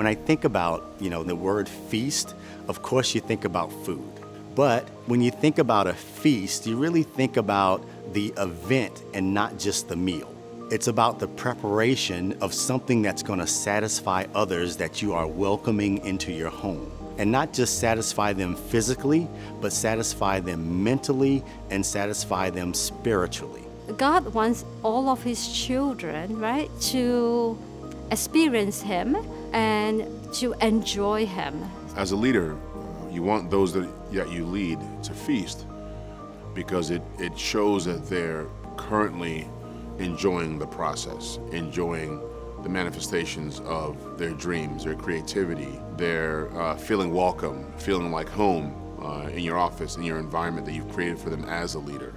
[0.00, 2.34] When I think about, you know, the word feast,
[2.68, 4.10] of course you think about food.
[4.54, 7.84] But when you think about a feast, you really think about
[8.14, 10.34] the event and not just the meal.
[10.70, 15.98] It's about the preparation of something that's going to satisfy others that you are welcoming
[15.98, 16.90] into your home.
[17.18, 19.28] And not just satisfy them physically,
[19.60, 23.64] but satisfy them mentally and satisfy them spiritually.
[23.98, 27.58] God wants all of His children, right, to
[28.10, 29.18] experience Him
[29.52, 31.62] and to enjoy Him.
[31.96, 32.56] As a leader,
[33.10, 35.66] you want those that, that you lead to feast
[36.54, 38.46] because it, it shows that they're
[38.76, 39.48] currently
[39.98, 42.20] enjoying the process, enjoying
[42.62, 49.28] the manifestations of their dreams, their creativity, their uh, feeling welcome, feeling like home uh,
[49.28, 52.12] in your office, in your environment that you've created for them as a leader.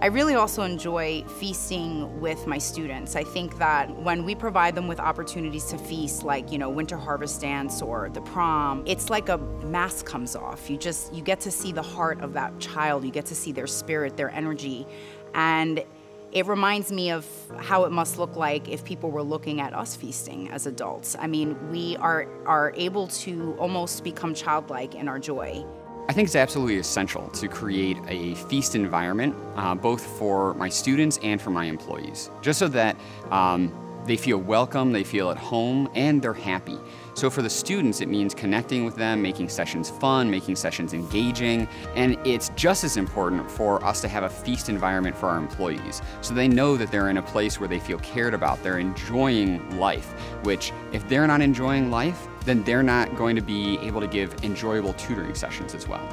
[0.00, 3.16] I really also enjoy feasting with my students.
[3.16, 6.96] I think that when we provide them with opportunities to feast, like, you know, winter
[6.96, 10.70] harvest dance or the prom, it's like a mask comes off.
[10.70, 13.50] You just, you get to see the heart of that child, you get to see
[13.50, 14.86] their spirit, their energy.
[15.34, 15.82] And
[16.30, 17.26] it reminds me of
[17.56, 21.16] how it must look like if people were looking at us feasting as adults.
[21.18, 25.64] I mean, we are, are able to almost become childlike in our joy.
[26.08, 31.18] I think it's absolutely essential to create a feast environment, uh, both for my students
[31.22, 32.96] and for my employees, just so that
[33.30, 33.70] um,
[34.06, 36.78] they feel welcome, they feel at home, and they're happy.
[37.12, 41.68] So for the students, it means connecting with them, making sessions fun, making sessions engaging,
[41.94, 46.00] and it's just as important for us to have a feast environment for our employees
[46.22, 49.78] so they know that they're in a place where they feel cared about, they're enjoying
[49.78, 50.12] life,
[50.44, 54.42] which if they're not enjoying life, then they're not going to be able to give
[54.42, 56.06] enjoyable tutoring sessions as well.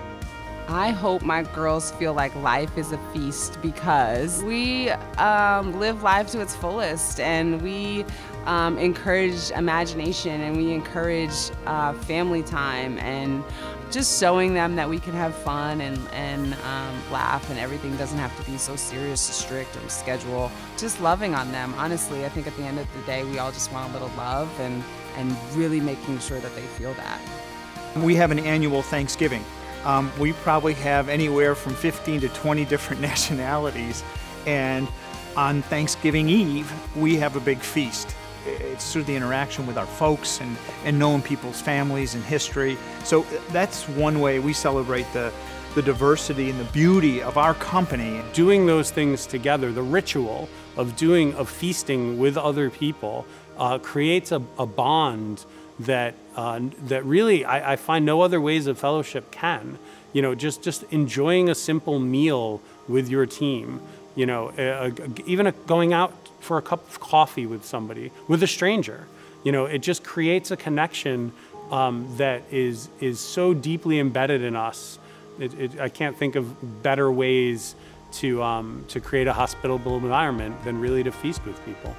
[0.68, 6.32] I hope my girls feel like life is a feast because we um, live life
[6.32, 8.04] to its fullest and we
[8.46, 13.44] um, encourage imagination and we encourage uh, family time and
[13.92, 18.18] just showing them that we can have fun and, and um, laugh and everything doesn't
[18.18, 20.52] have to be so serious strict or schedule.
[20.78, 21.76] Just loving on them.
[21.78, 24.12] Honestly, I think at the end of the day, we all just want a little
[24.18, 24.84] love and,
[25.18, 27.20] and really making sure that they feel that.
[27.98, 29.44] We have an annual Thanksgiving.
[29.86, 34.04] Um, we probably have anywhere from 15 to 20 different nationalities.
[34.46, 34.88] And
[35.36, 38.16] on Thanksgiving Eve, we have a big feast.
[38.46, 42.78] It's through the interaction with our folks and, and knowing people's families and history.
[43.04, 45.34] So that's one way we celebrate the,
[45.74, 48.22] the diversity and the beauty of our company.
[48.34, 50.48] Doing those things together, the ritual
[50.78, 53.26] of doing, of feasting with other people,
[53.58, 55.46] uh, creates a, a bond
[55.80, 59.78] that uh, that really I, I, find no other ways of fellowship can.
[60.14, 63.82] You know, just just enjoying a simple meal with your team.
[64.16, 64.96] You know,
[65.26, 69.08] even a, going out for a cup of coffee with somebody, with a stranger.
[69.44, 71.34] You know, it just creates a connection
[71.72, 75.00] um, that is is so deeply embedded in us.
[75.40, 77.76] It, it, I can't think of better ways
[78.14, 81.96] to um, to create a hospitable environment than really to feast with people.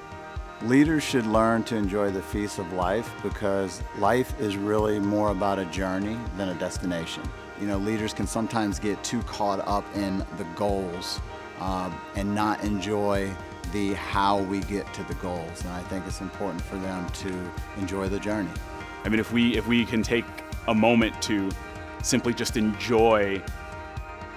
[0.63, 5.59] Leaders should learn to enjoy the feast of life because life is really more about
[5.59, 7.23] a journey than a destination.
[7.61, 11.21] You know, leaders can sometimes get too caught up in the goals
[11.61, 13.31] uh, and not enjoy
[13.73, 15.61] the how we get to the goals.
[15.63, 18.51] And I think it's important for them to enjoy the journey.
[19.05, 20.25] I mean, if we if we can take
[20.69, 21.51] a moment to
[22.03, 23.43] simply just enjoy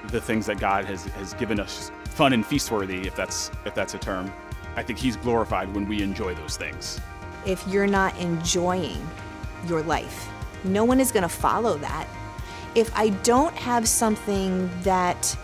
[0.07, 3.73] the things that God has, has given us, fun and feast worthy, if that's if
[3.73, 4.31] that's a term,
[4.79, 7.01] I think He's glorified when we enjoy those things.
[7.45, 9.05] If you're not enjoying
[9.67, 10.29] your life,
[10.63, 12.07] no one is going to follow that.
[12.75, 15.35] If I don't have something that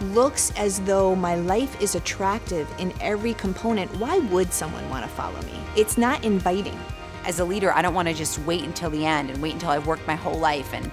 [0.00, 5.10] looks as though my life is attractive in every component, why would someone want to
[5.10, 5.60] follow me?
[5.76, 6.78] It's not inviting.
[7.26, 9.68] As a leader, I don't want to just wait until the end and wait until
[9.68, 10.90] I've worked my whole life and,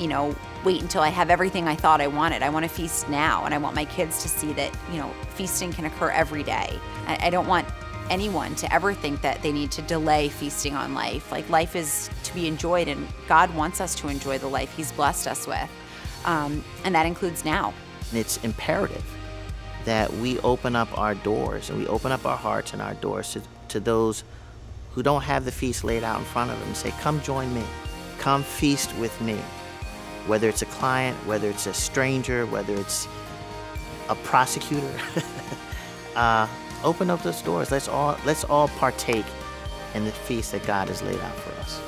[0.00, 2.42] you know, wait until I have everything I thought I wanted.
[2.42, 5.10] I want to feast now, and I want my kids to see that, you know,
[5.34, 6.78] feasting can occur every day.
[7.06, 7.66] I, I don't want
[8.10, 11.30] anyone to ever think that they need to delay feasting on life.
[11.30, 14.92] Like, life is to be enjoyed, and God wants us to enjoy the life He's
[14.92, 15.70] blessed us with.
[16.24, 17.72] Um, and that includes now.
[18.12, 19.04] It's imperative
[19.84, 23.32] that we open up our doors and we open up our hearts and our doors
[23.32, 24.24] to, to those
[24.92, 27.62] who don't have the feast laid out in front of them say, Come join me.
[28.18, 29.38] Come feast with me
[30.26, 33.08] whether it's a client, whether it's a stranger, whether it's
[34.08, 34.92] a prosecutor.
[36.16, 36.46] uh,
[36.84, 37.70] open up those doors.
[37.70, 39.26] Let's all let's all partake
[39.94, 41.80] in the feast that God has laid out for us.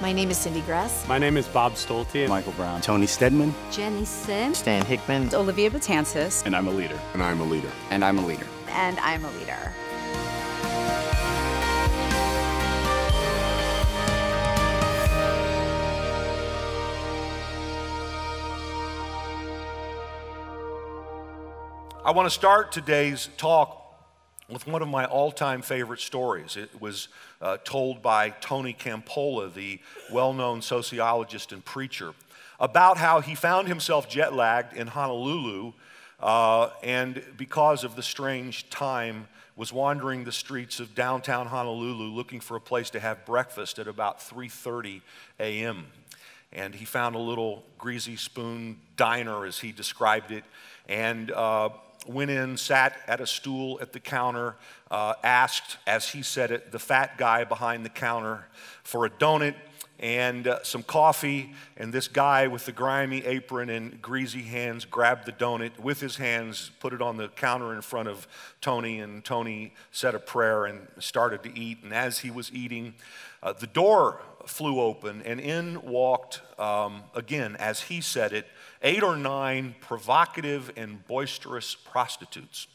[0.00, 1.08] My name is Cindy Grass.
[1.08, 2.28] My name is Bob Stolte.
[2.28, 2.80] Michael Brown.
[2.80, 3.52] Tony Stedman.
[3.72, 4.54] Jenny Sim.
[4.54, 5.34] Stan Hickman.
[5.34, 6.46] Olivia Batansis.
[6.46, 6.98] And I'm a leader.
[7.14, 7.70] And I'm a leader.
[7.90, 8.46] And I'm a leader.
[8.68, 9.72] And I'm a leader.
[22.08, 23.84] I want to start today's talk
[24.48, 26.56] with one of my all time favorite stories.
[26.56, 27.08] It was
[27.42, 29.78] uh, told by Tony Campolo, the
[30.10, 32.14] well known sociologist and preacher,
[32.58, 35.74] about how he found himself jet lagged in Honolulu
[36.18, 42.40] uh, and because of the strange time was wandering the streets of downtown Honolulu looking
[42.40, 45.02] for a place to have breakfast at about 3:30
[45.38, 45.88] a.m.
[46.54, 50.44] And he found a little greasy spoon diner, as he described it,
[50.88, 51.68] and uh,
[52.06, 54.56] went in, sat at a stool at the counter,
[54.90, 58.46] uh, asked, as he said it, the fat guy behind the counter
[58.82, 59.54] for a donut
[60.00, 61.52] and uh, some coffee.
[61.76, 66.16] And this guy with the grimy apron and greasy hands grabbed the donut with his
[66.16, 68.26] hands, put it on the counter in front of
[68.60, 71.82] Tony, and Tony said a prayer and started to eat.
[71.82, 72.94] And as he was eating,
[73.42, 78.46] uh, the door flew open, and in walked, um, again, as he said it,
[78.82, 82.66] eight or nine provocative and boisterous prostitutes.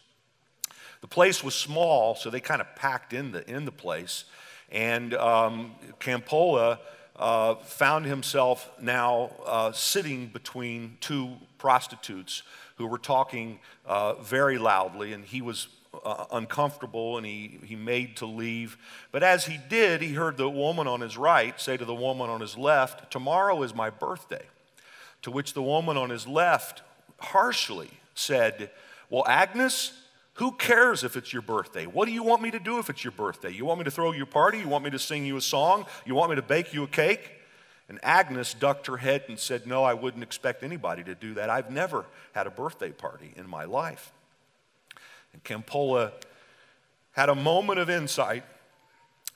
[1.01, 4.25] The place was small, so they kind of packed in the, in the place.
[4.71, 6.79] And um, Campolo
[7.15, 12.44] uh, found himself now uh, sitting between two prostitutes
[12.77, 15.67] who were talking uh, very loudly, and he was
[16.03, 18.77] uh, uncomfortable and he, he made to leave.
[19.11, 22.29] But as he did, he heard the woman on his right say to the woman
[22.29, 24.45] on his left, Tomorrow is my birthday.
[25.24, 26.84] To which the woman on his left
[27.20, 28.70] harshly said,
[29.10, 29.94] Well, Agnes,
[30.36, 31.86] who cares if it's your birthday?
[31.86, 33.52] What do you want me to do if it's your birthday?
[33.52, 34.60] You want me to throw you a party?
[34.60, 35.86] You want me to sing you a song?
[36.06, 37.31] You want me to bake you a cake?
[37.88, 41.50] And Agnes ducked her head and said, No, I wouldn't expect anybody to do that.
[41.50, 44.12] I've never had a birthday party in my life.
[45.31, 46.12] And Campolo
[47.12, 48.44] had a moment of insight,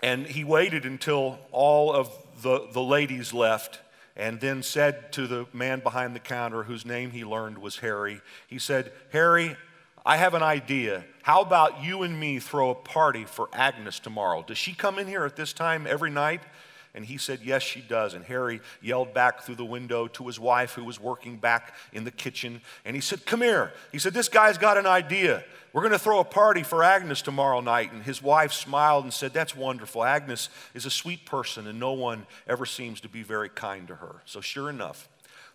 [0.01, 2.12] and he waited until all of
[2.42, 3.80] the, the ladies left
[4.17, 8.19] and then said to the man behind the counter, whose name he learned was Harry,
[8.47, 9.55] he said, Harry,
[10.03, 11.05] I have an idea.
[11.21, 14.43] How about you and me throw a party for Agnes tomorrow?
[14.45, 16.41] Does she come in here at this time every night?
[16.95, 18.15] And he said, Yes, she does.
[18.15, 22.05] And Harry yelled back through the window to his wife, who was working back in
[22.05, 22.61] the kitchen.
[22.85, 23.71] And he said, Come here.
[23.91, 25.43] He said, This guy's got an idea.
[25.77, 27.94] We're going to throw a party for Agnes tomorrow night.
[27.94, 30.03] And his wife smiled and said, That's wonderful.
[30.03, 33.94] Agnes is a sweet person, and no one ever seems to be very kind to
[33.94, 34.24] her.
[34.25, 35.07] So, sure enough,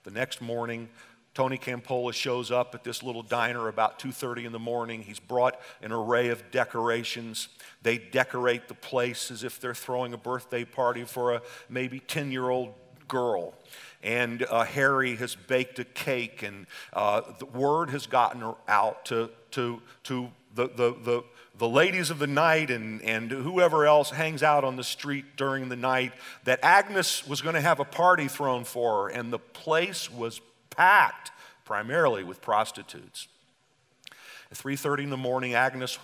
[0.04, 0.90] the next morning,
[1.34, 5.02] Tony Campolo shows up at this little diner about 2:30 in the morning.
[5.02, 7.48] He's brought an array of decorations.
[7.82, 12.74] They decorate the place as if they're throwing a birthday party for a maybe 10-year-old
[13.08, 13.54] girl.
[14.02, 19.30] And uh, Harry has baked a cake, and uh, the word has gotten out to,
[19.52, 21.24] to, to the, the, the,
[21.58, 25.68] the ladies of the night and, and whoever else hangs out on the street during
[25.68, 26.12] the night
[26.44, 30.40] that Agnes was going to have a party thrown for her, and the place was
[30.70, 31.30] packed
[31.64, 33.28] primarily with prostitutes.
[34.50, 35.98] At 3:30 in the morning, Agnes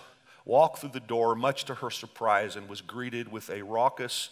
[0.45, 4.29] walked through the door, much to her surprise, and was greeted with a raucous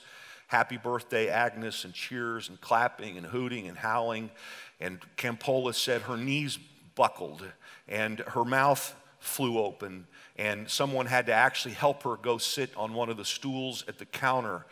[0.47, 4.31] happy birthday, Agnes, and cheers and clapping and hooting and howling.
[4.79, 6.57] And Campolo said her knees
[6.95, 7.43] buckled
[7.87, 10.07] and her mouth flew open,
[10.37, 13.97] and someone had to actually help her go sit on one of the stools at
[13.97, 14.65] the counter,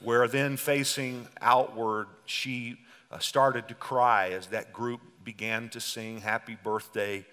[0.00, 2.76] where then facing outward, she
[3.10, 7.24] uh, started to cry as that group began to sing Happy Birthday,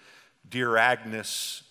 [0.49, 1.63] Dear Agnes.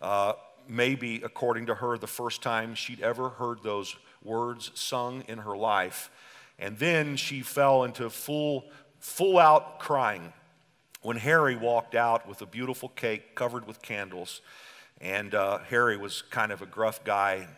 [0.00, 0.32] Uh,
[0.68, 5.56] maybe, according to her, the first time she'd ever heard those words sung in her
[5.56, 6.10] life.
[6.58, 8.66] And then she fell into full,
[9.00, 10.32] full out crying
[11.02, 14.40] when Harry walked out with a beautiful cake covered with candles.
[15.00, 17.48] And uh, Harry was kind of a gruff guy,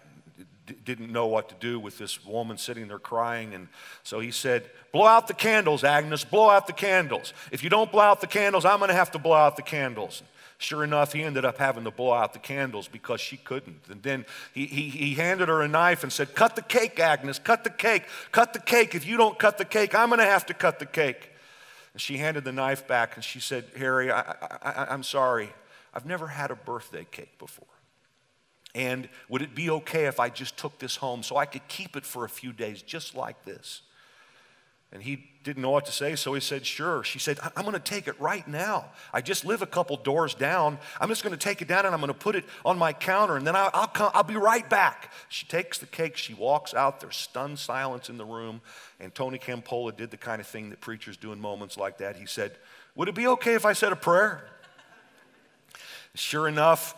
[0.67, 3.53] d- didn't know what to do with this woman sitting there crying.
[3.55, 3.69] And
[4.03, 7.35] so he said, Blow out the candles, Agnes, blow out the candles.
[7.53, 9.63] If you don't blow out the candles, I'm going to have to blow out the
[9.63, 10.23] candles.
[10.59, 13.83] Sure enough, he ended up having to blow out the candles because she couldn't.
[13.91, 17.39] And then he, he, he handed her a knife and said, Cut the cake, Agnes,
[17.39, 18.95] cut the cake, cut the cake.
[18.95, 21.31] If you don't cut the cake, I'm going to have to cut the cake.
[21.93, 24.21] And she handed the knife back and she said, Harry, I,
[24.63, 25.51] I, I'm sorry.
[25.93, 27.67] I've never had a birthday cake before.
[28.75, 31.97] And would it be okay if I just took this home so I could keep
[31.97, 33.83] it for a few days just like this?
[34.95, 37.03] And he didn't know what to say, so he said, Sure.
[37.03, 38.87] She said, I'm going to take it right now.
[39.13, 40.79] I just live a couple doors down.
[41.01, 42.93] I'm just going to take it down and I'm going to put it on my
[42.93, 45.13] counter and then I'll, I'll, come, I'll be right back.
[45.29, 47.01] She takes the cake, she walks out.
[47.01, 48.61] There's stunned silence in the room.
[49.01, 52.17] And Tony Campolo did the kind of thing that preachers do in moments like that.
[52.17, 52.53] He said,
[52.95, 54.49] Would it be okay if I said a prayer?
[56.15, 56.95] Sure enough,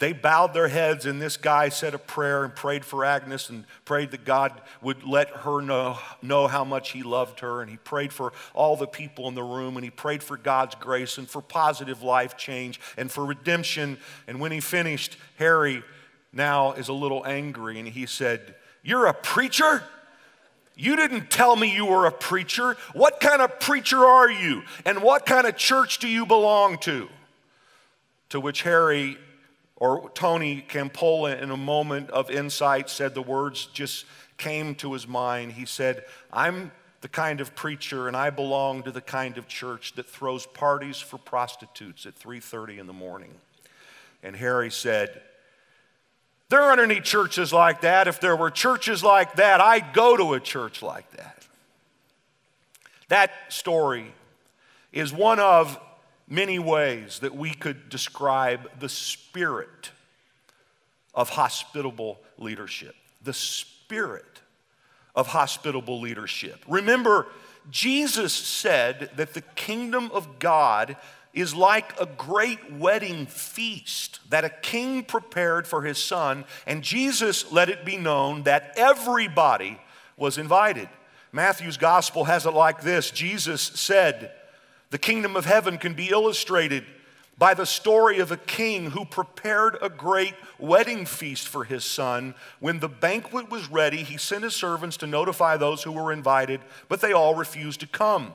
[0.00, 3.66] they bowed their heads, and this guy said a prayer and prayed for Agnes and
[3.84, 7.60] prayed that God would let her know, know how much he loved her.
[7.60, 10.74] And he prayed for all the people in the room, and he prayed for God's
[10.74, 13.98] grace and for positive life change and for redemption.
[14.26, 15.82] And when he finished, Harry
[16.32, 19.84] now is a little angry, and he said, You're a preacher?
[20.76, 22.74] You didn't tell me you were a preacher.
[22.94, 24.62] What kind of preacher are you?
[24.86, 27.10] And what kind of church do you belong to?
[28.30, 29.18] To which Harry
[29.80, 34.04] or Tony Campolo, in a moment of insight, said the words just
[34.36, 35.52] came to his mind.
[35.52, 36.70] He said, I'm
[37.00, 40.98] the kind of preacher and I belong to the kind of church that throws parties
[40.98, 43.34] for prostitutes at 3:30 in the morning.
[44.22, 45.22] And Harry said,
[46.50, 48.06] There aren't any churches like that.
[48.06, 51.46] If there were churches like that, I'd go to a church like that.
[53.08, 54.12] That story
[54.92, 55.80] is one of
[56.30, 59.90] many ways that we could describe the spirit
[61.14, 62.94] of hospitable leadership.
[63.22, 64.40] The spirit
[65.14, 66.64] of hospitable leadership.
[66.68, 67.26] Remember,
[67.70, 70.96] Jesus said that the kingdom of God
[71.34, 77.52] is like a great wedding feast that a king prepared for his son, and Jesus
[77.52, 79.80] let it be known that everybody
[80.16, 80.88] was invited.
[81.32, 84.32] Matthew's gospel has it like this Jesus said,
[84.90, 86.84] the kingdom of heaven can be illustrated
[87.38, 92.34] by the story of a king who prepared a great wedding feast for his son.
[92.58, 96.60] When the banquet was ready, he sent his servants to notify those who were invited,
[96.88, 98.34] but they all refused to come.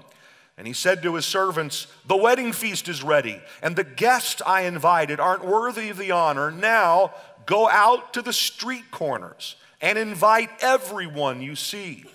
[0.57, 4.61] And he said to his servants, The wedding feast is ready, and the guests I
[4.61, 6.49] invited aren't worthy of the honor.
[6.49, 7.13] Now
[7.45, 12.05] go out to the street corners and invite everyone you see.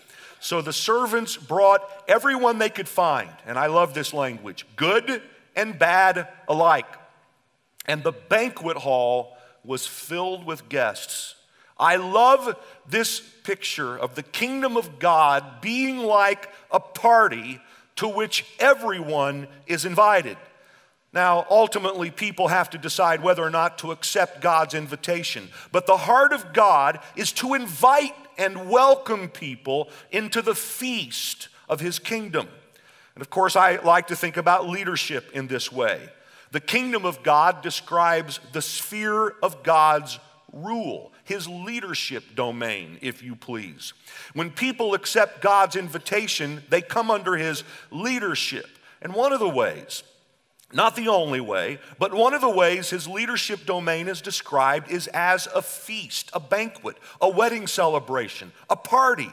[0.41, 5.23] So the servants brought everyone they could find, and I love this language good
[5.55, 6.87] and bad alike.
[7.87, 11.35] And the banquet hall was filled with guests.
[11.79, 12.57] I love
[12.89, 17.61] this picture of the kingdom of God being like a party
[17.97, 20.37] to which everyone is invited.
[21.13, 25.49] Now, ultimately, people have to decide whether or not to accept God's invitation.
[25.73, 31.79] But the heart of God is to invite and welcome people into the feast of
[31.79, 32.49] His kingdom.
[33.15, 36.09] And of course, I like to think about leadership in this way.
[36.51, 40.19] The kingdom of God describes the sphere of God's
[40.53, 43.93] rule, His leadership domain, if you please.
[44.33, 48.67] When people accept God's invitation, they come under His leadership.
[49.03, 50.03] And one of the ways
[50.73, 55.09] not the only way, but one of the ways his leadership domain is described is
[55.09, 59.31] as a feast, a banquet, a wedding celebration, a party.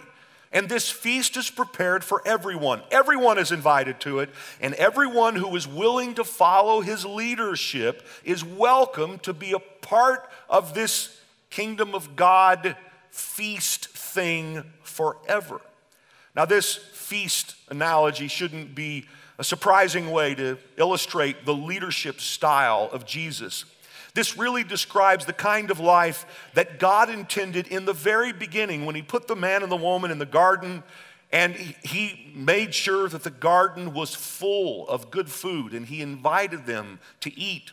[0.51, 2.81] And this feast is prepared for everyone.
[2.89, 4.29] Everyone is invited to it,
[4.61, 10.27] and everyone who is willing to follow his leadership is welcome to be a part
[10.49, 12.75] of this kingdom of God
[13.11, 15.61] feast thing forever.
[16.35, 19.05] Now, this feast analogy shouldn't be
[19.39, 23.65] a surprising way to illustrate the leadership style of Jesus.
[24.13, 26.25] This really describes the kind of life
[26.55, 30.09] that God intended in the very beginning when He put the man and the woman
[30.09, 30.83] in the garden
[31.31, 36.65] and He made sure that the garden was full of good food and He invited
[36.65, 37.71] them to eat.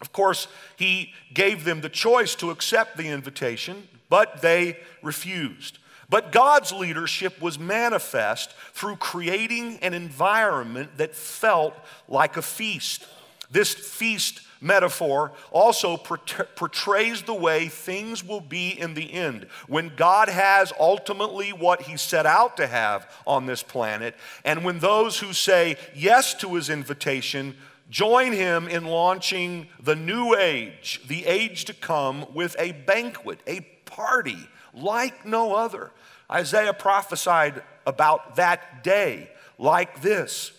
[0.00, 5.78] Of course, He gave them the choice to accept the invitation, but they refused.
[6.08, 11.74] But God's leadership was manifest through creating an environment that felt
[12.08, 13.06] like a feast.
[13.50, 20.28] This feast metaphor also portrays the way things will be in the end when God
[20.28, 25.32] has ultimately what He set out to have on this planet, and when those who
[25.32, 27.56] say yes to His invitation
[27.90, 33.60] join Him in launching the new age, the age to come, with a banquet, a
[33.84, 35.90] party like no other.
[36.30, 40.52] Isaiah prophesied about that day like this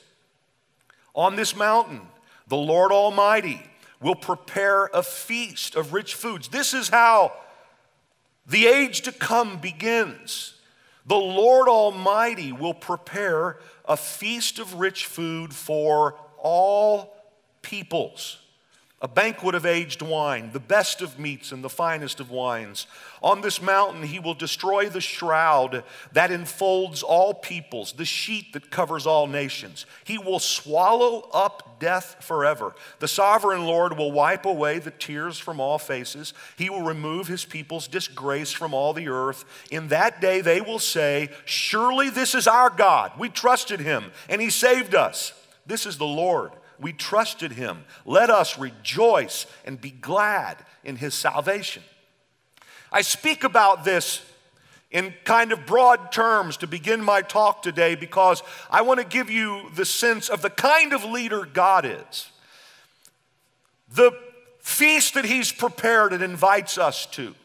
[1.14, 2.02] On this mountain,
[2.48, 3.62] the Lord Almighty
[4.02, 6.48] will prepare a feast of rich foods.
[6.50, 7.34] This is how
[8.46, 10.54] the age to come begins.
[11.06, 17.16] The Lord Almighty will prepare a feast of rich food for all
[17.62, 18.40] peoples
[19.00, 22.88] a banquet of aged wine, the best of meats and the finest of wines.
[23.22, 28.72] On this mountain, he will destroy the shroud that enfolds all peoples, the sheet that
[28.72, 29.86] covers all nations.
[30.04, 32.74] He will swallow up death forever.
[32.98, 36.34] The sovereign Lord will wipe away the tears from all faces.
[36.58, 39.46] He will remove his people's disgrace from all the earth.
[39.70, 43.12] In that day, they will say, Surely this is our God.
[43.20, 45.34] We trusted him, and he saved us.
[45.68, 47.86] This is the Lord we trusted him.
[48.06, 51.84] Let us rejoice and be glad in his salvation.
[52.92, 54.22] I speak about this
[54.90, 59.30] in kind of broad terms to begin my talk today because I want to give
[59.30, 62.32] you the sense of the kind of leader God is.
[63.90, 64.12] The
[64.60, 67.36] feast that He's prepared and invites us to.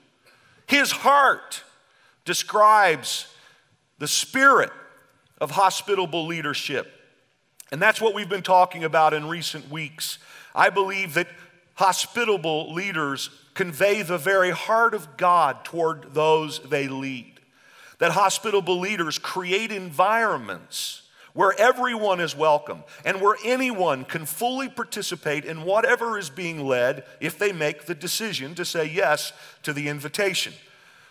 [0.67, 1.63] His heart
[2.25, 3.27] describes
[3.99, 4.71] the spirit
[5.41, 6.93] of hospitable leadership.
[7.73, 10.19] And that's what we've been talking about in recent weeks.
[10.55, 11.27] I believe that
[11.75, 17.33] hospitable leaders convey the very heart of God toward those they lead
[18.03, 21.03] that hospitable leaders create environments
[21.35, 27.05] where everyone is welcome and where anyone can fully participate in whatever is being led
[27.21, 30.53] if they make the decision to say yes to the invitation.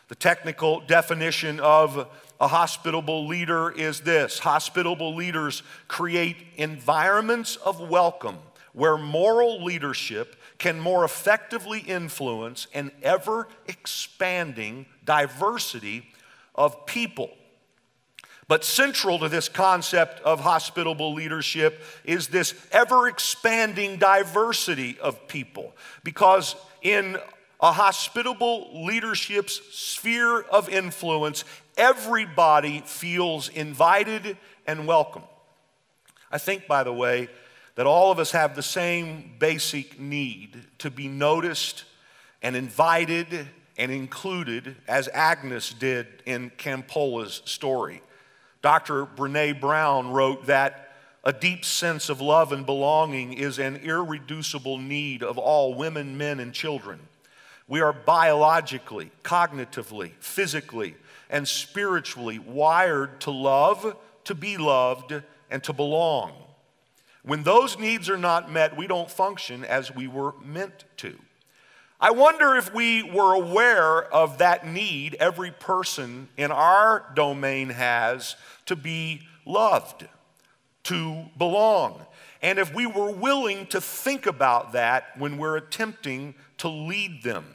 [0.10, 2.10] The technical definition of
[2.42, 8.38] a hospitable leader is this hospitable leaders create environments of welcome
[8.74, 16.08] where moral leadership can more effectively influence an ever expanding diversity
[16.56, 17.30] of people.
[18.48, 25.76] But central to this concept of hospitable leadership is this ever expanding diversity of people.
[26.04, 27.18] Because in
[27.62, 31.44] a hospitable leadership's sphere of influence,
[31.78, 34.38] everybody feels invited
[34.68, 35.24] and welcome.
[36.32, 37.30] I think, by the way,
[37.76, 41.86] that all of us have the same basic need to be noticed
[42.42, 43.48] and invited
[43.78, 48.02] and included, as Agnes did in Campolo's story.
[48.62, 49.06] Dr.
[49.06, 50.90] Brene Brown wrote that
[51.24, 56.40] a deep sense of love and belonging is an irreducible need of all women, men,
[56.40, 57.00] and children.
[57.68, 60.96] We are biologically, cognitively, physically,
[61.32, 63.96] and spiritually wired to love,
[64.26, 66.34] to be loved, and to belong.
[67.24, 71.18] When those needs are not met, we don't function as we were meant to.
[72.00, 78.36] I wonder if we were aware of that need every person in our domain has
[78.66, 80.08] to be loved,
[80.84, 82.06] to belong,
[82.42, 87.46] and if we were willing to think about that when we're attempting to lead them.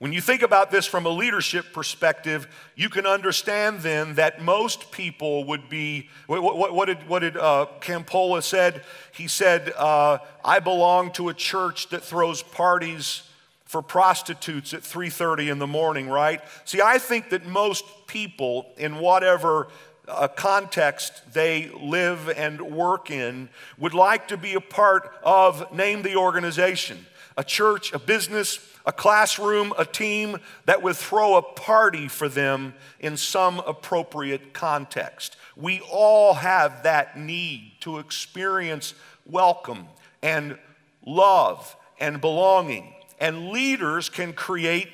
[0.00, 4.92] When you think about this from a leadership perspective, you can understand then that most
[4.92, 6.08] people would be.
[6.26, 8.82] What, what, what did, what did uh, Campolo said?
[9.12, 13.24] He said, uh, "I belong to a church that throws parties
[13.66, 16.40] for prostitutes at 3:30 in the morning." Right?
[16.64, 19.68] See, I think that most people, in whatever
[20.08, 26.00] uh, context they live and work in, would like to be a part of name
[26.00, 27.04] the organization,
[27.40, 32.74] a church, a business a classroom, a team that would throw a party for them
[32.98, 35.36] in some appropriate context.
[35.56, 38.94] We all have that need to experience
[39.26, 39.86] welcome
[40.22, 40.58] and
[41.04, 42.94] love and belonging.
[43.18, 44.88] And leaders can create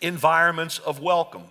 [0.00, 1.44] environments of welcome.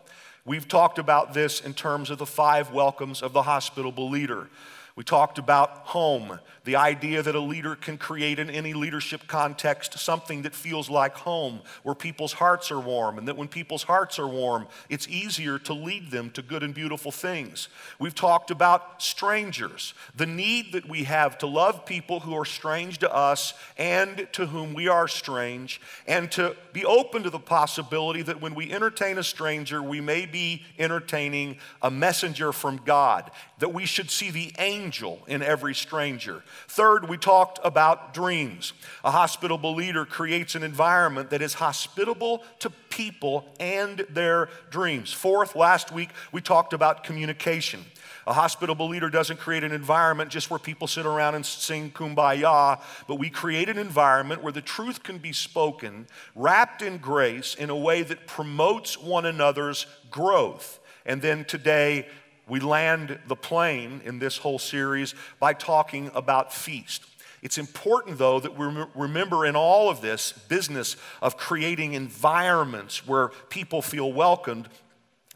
[0.46, 4.48] We've talked about this in terms of the five welcomes of the hospitable leader.
[4.96, 10.00] We talked about home, the idea that a leader can create in any leadership context
[10.00, 14.18] something that feels like home, where people's hearts are warm, and that when people's hearts
[14.20, 17.68] are warm, it's easier to lead them to good and beautiful things.
[18.00, 23.00] We've talked about strangers, the need that we have to love people who are strange
[23.00, 28.22] to us and to whom we are strange, and to be open to the possibility
[28.22, 33.74] that when we entertain a stranger, we may be entertaining a messenger from God, that
[33.74, 36.44] we should see the angel in every stranger.
[36.68, 38.74] Third, we talked about dreams.
[39.04, 45.14] A hospitable leader creates an environment that is hospitable to people and their dreams.
[45.14, 47.86] Fourth, last week we talked about communication.
[48.28, 52.82] A hospitable leader doesn't create an environment just where people sit around and sing kumbaya,
[53.08, 57.70] but we create an environment where the truth can be spoken, wrapped in grace in
[57.70, 60.80] a way that promotes one another's growth.
[61.06, 62.08] And then today,
[62.48, 67.04] we land the plane in this whole series by talking about feast.
[67.42, 73.30] It's important, though, that we remember in all of this business of creating environments where
[73.50, 74.68] people feel welcomed,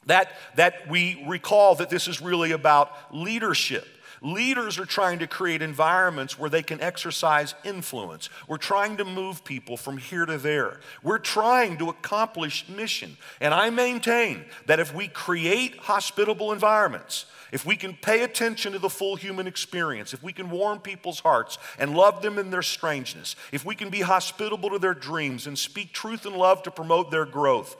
[0.07, 3.87] that, that we recall that this is really about leadership.
[4.21, 8.29] Leaders are trying to create environments where they can exercise influence.
[8.47, 10.79] We're trying to move people from here to there.
[11.03, 13.17] We're trying to accomplish mission.
[13.39, 18.79] And I maintain that if we create hospitable environments, if we can pay attention to
[18.79, 22.61] the full human experience, if we can warm people's hearts and love them in their
[22.61, 26.71] strangeness, if we can be hospitable to their dreams and speak truth and love to
[26.71, 27.75] promote their growth,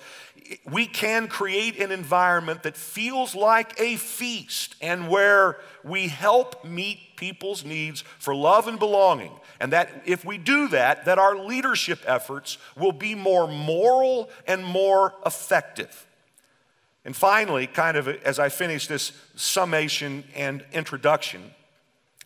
[0.72, 6.29] we can create an environment that feels like a feast and where we help
[6.64, 9.32] meet people's needs for love and belonging.
[9.60, 14.64] And that if we do that, that our leadership efforts will be more moral and
[14.64, 16.08] more effective.
[17.06, 21.54] And finally, kind of as I finish this summation and introduction,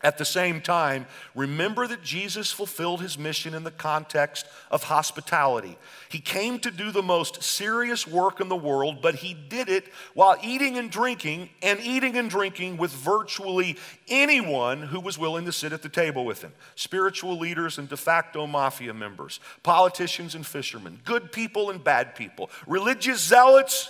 [0.04, 5.78] at the same time, remember that Jesus fulfilled his mission in the context of hospitality.
[6.10, 9.86] He came to do the most serious work in the world, but he did it
[10.12, 15.52] while eating and drinking, and eating and drinking with virtually anyone who was willing to
[15.52, 20.46] sit at the table with him spiritual leaders and de facto mafia members, politicians and
[20.46, 23.88] fishermen, good people and bad people, religious zealots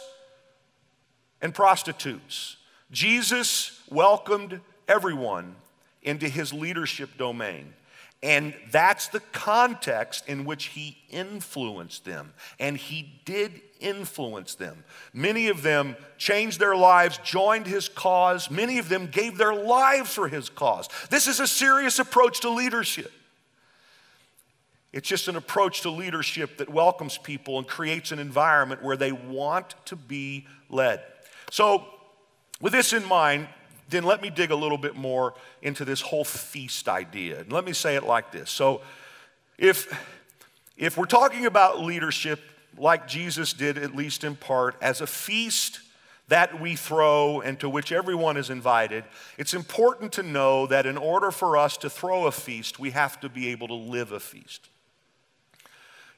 [1.42, 2.57] and prostitutes.
[2.92, 5.57] Jesus welcomed everyone
[6.04, 7.74] into his leadership domain.
[8.22, 12.32] And that's the context in which he influenced them.
[12.58, 14.82] And he did influence them.
[15.12, 18.50] Many of them changed their lives, joined his cause.
[18.50, 20.88] Many of them gave their lives for his cause.
[21.10, 23.12] This is a serious approach to leadership.
[24.94, 29.12] It's just an approach to leadership that welcomes people and creates an environment where they
[29.12, 31.02] want to be led.
[31.50, 31.84] So,
[32.60, 33.48] with this in mind,
[33.90, 37.40] then let me dig a little bit more into this whole feast idea.
[37.40, 38.50] And let me say it like this.
[38.50, 38.80] So,
[39.58, 39.92] if,
[40.76, 42.40] if we're talking about leadership
[42.76, 45.80] like Jesus did, at least in part, as a feast
[46.28, 49.04] that we throw and to which everyone is invited,
[49.38, 53.20] it's important to know that in order for us to throw a feast, we have
[53.20, 54.68] to be able to live a feast.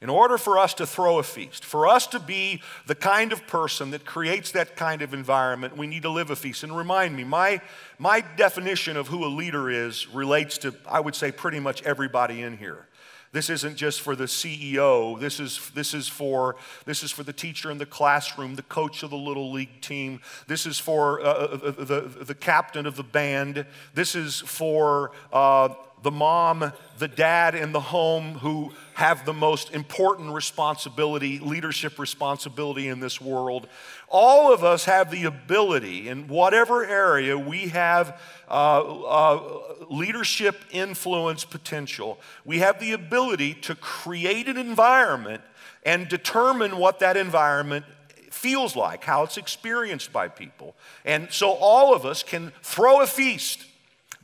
[0.02, 3.46] In order for us to throw a feast, for us to be the kind of
[3.46, 6.62] person that creates that kind of environment, we need to live a feast.
[6.62, 7.62] And remind me, my,
[7.98, 12.42] my definition of who a leader is relates to, I would say, pretty much everybody
[12.42, 12.86] in here.
[13.32, 15.18] This isn't just for the CEO.
[15.18, 19.02] This is, this, is for, this is for the teacher in the classroom, the coach
[19.02, 20.20] of the little league team.
[20.46, 23.66] This is for uh, uh the, the, the, captain of the band.
[23.94, 25.70] This is for uh,
[26.06, 32.86] the mom, the dad in the home who have the most important responsibility, leadership responsibility
[32.86, 33.66] in this world.
[34.08, 41.44] All of us have the ability, in whatever area we have uh, uh, leadership influence
[41.44, 45.42] potential, we have the ability to create an environment
[45.84, 47.84] and determine what that environment
[48.30, 50.76] feels like, how it's experienced by people.
[51.04, 53.66] And so all of us can throw a feast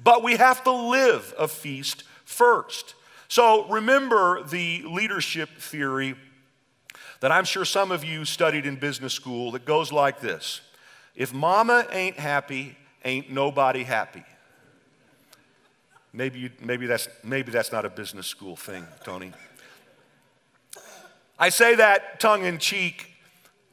[0.03, 2.95] but we have to live a feast first.
[3.29, 6.17] So remember the leadership theory
[7.21, 10.61] that I'm sure some of you studied in business school that goes like this
[11.15, 14.25] If mama ain't happy, ain't nobody happy.
[16.12, 19.33] Maybe, you, maybe, that's, maybe that's not a business school thing, Tony.
[21.38, 23.09] I say that tongue in cheek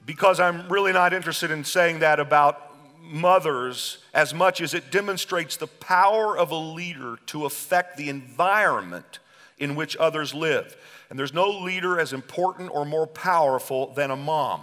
[0.06, 2.68] because I'm really not interested in saying that about
[3.02, 9.20] mothers as much as it demonstrates the power of a leader to affect the environment
[9.58, 10.76] in which others live.
[11.10, 14.62] And there's no leader as important or more powerful than a mom.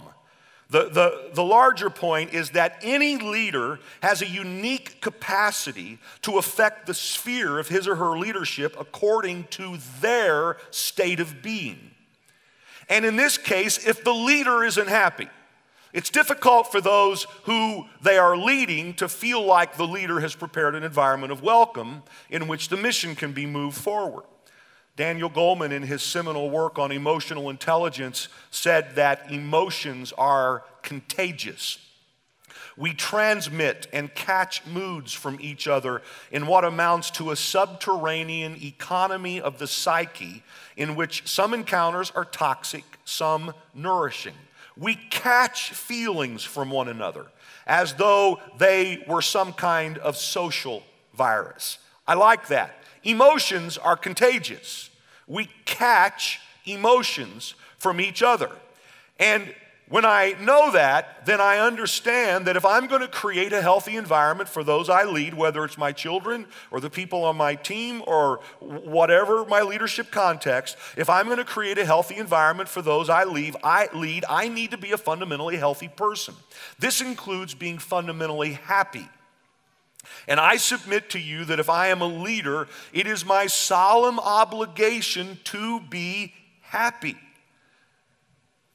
[0.69, 6.87] The, the, the larger point is that any leader has a unique capacity to affect
[6.87, 11.91] the sphere of his or her leadership according to their state of being.
[12.89, 15.29] And in this case, if the leader isn't happy,
[15.97, 20.75] it's difficult for those who they are leading to feel like the leader has prepared
[20.75, 24.23] an environment of welcome in which the mission can be moved forward.
[24.95, 31.79] Daniel Goleman, in his seminal work on emotional intelligence, said that emotions are contagious.
[32.77, 39.41] We transmit and catch moods from each other in what amounts to a subterranean economy
[39.41, 40.43] of the psyche
[40.75, 44.35] in which some encounters are toxic, some nourishing.
[44.79, 47.25] We catch feelings from one another
[47.65, 51.79] as though they were some kind of social virus.
[52.07, 52.75] I like that.
[53.03, 54.89] Emotions are contagious.
[55.27, 58.51] We catch emotions from each other.
[59.19, 59.53] And
[59.89, 63.95] when I know that, then I understand that if I'm going to create a healthy
[63.95, 68.03] environment for those I lead, whether it's my children or the people on my team
[68.05, 73.09] or whatever my leadership context, if I'm going to create a healthy environment for those
[73.09, 76.35] I lead, I lead, I need to be a fundamentally healthy person.
[76.79, 79.07] This includes being fundamentally happy.
[80.27, 84.19] And I submit to you that if I am a leader, it is my solemn
[84.19, 87.15] obligation to be happy.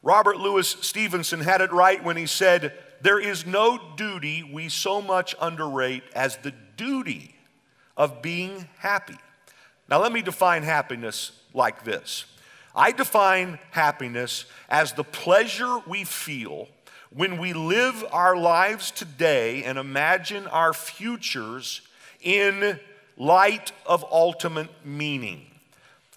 [0.03, 5.01] Robert Louis Stevenson had it right when he said, There is no duty we so
[5.01, 7.37] much underrate as the duty
[7.97, 9.17] of being happy.
[9.89, 12.25] Now, let me define happiness like this
[12.75, 16.69] I define happiness as the pleasure we feel
[17.11, 21.83] when we live our lives today and imagine our futures
[22.21, 22.81] in
[23.19, 25.47] light of ultimate meaning.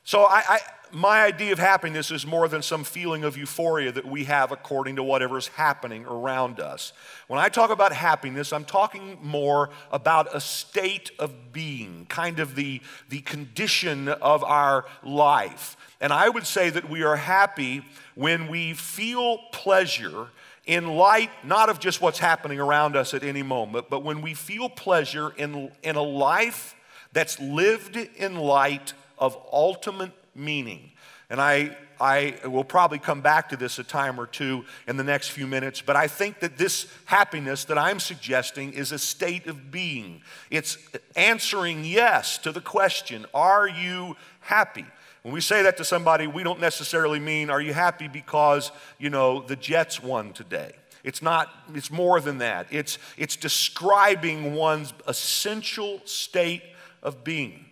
[0.06, 0.60] So I, I,
[0.96, 4.96] my idea of happiness is more than some feeling of euphoria that we have according
[4.96, 6.94] to whatever's happening around us.
[7.28, 12.56] When I talk about happiness, I'm talking more about a state of being, kind of
[12.56, 12.80] the,
[13.10, 15.76] the condition of our life.
[16.00, 17.84] And I would say that we are happy
[18.16, 20.30] when we feel pleasure
[20.66, 24.34] in light not of just what's happening around us at any moment, but when we
[24.34, 26.74] feel pleasure in, in a life
[27.12, 30.92] that's lived in light of ultimate meaning.
[31.30, 35.04] And I, I will probably come back to this a time or two in the
[35.04, 39.48] next few minutes, but I think that this happiness that I'm suggesting is a state
[39.48, 40.22] of being.
[40.52, 40.78] It's
[41.16, 44.86] answering yes to the question, Are you happy?
[45.24, 49.10] When we say that to somebody, we don't necessarily mean, Are you happy because, you
[49.10, 50.74] know, the Jets won today?
[51.04, 52.68] It's not, it's more than that.
[52.72, 56.64] It's, it's describing one's essential state
[57.04, 57.66] of being.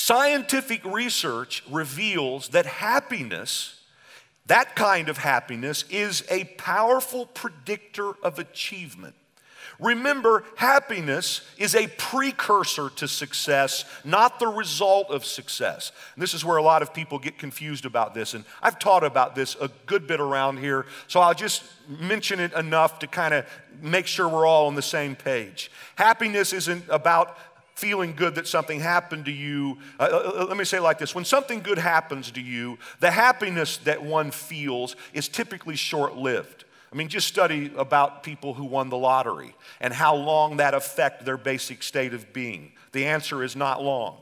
[0.00, 3.82] Scientific research reveals that happiness,
[4.46, 9.16] that kind of happiness, is a powerful predictor of achievement.
[9.80, 15.90] Remember, happiness is a precursor to success, not the result of success.
[16.14, 18.34] And this is where a lot of people get confused about this.
[18.34, 22.52] And I've taught about this a good bit around here, so I'll just mention it
[22.52, 23.46] enough to kind of
[23.80, 25.70] make sure we're all on the same page.
[25.96, 27.36] Happiness isn't about
[27.78, 29.78] feeling good that something happened to you.
[30.00, 33.10] Uh, uh, uh, let me say like this when something good happens to you, the
[33.10, 36.64] happiness that one feels is typically short lived.
[36.92, 41.24] I mean, just study about people who won the lottery and how long that affect
[41.24, 42.72] their basic state of being.
[42.92, 44.16] The answer is not long.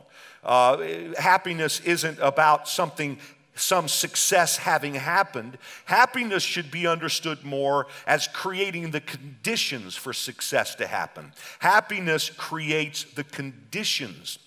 [0.45, 3.19] Uh, happiness isn't about something
[3.57, 10.75] some success having happened, happiness should be understood more as creating the conditions for success
[10.77, 11.33] to happen.
[11.59, 14.39] Happiness creates the conditions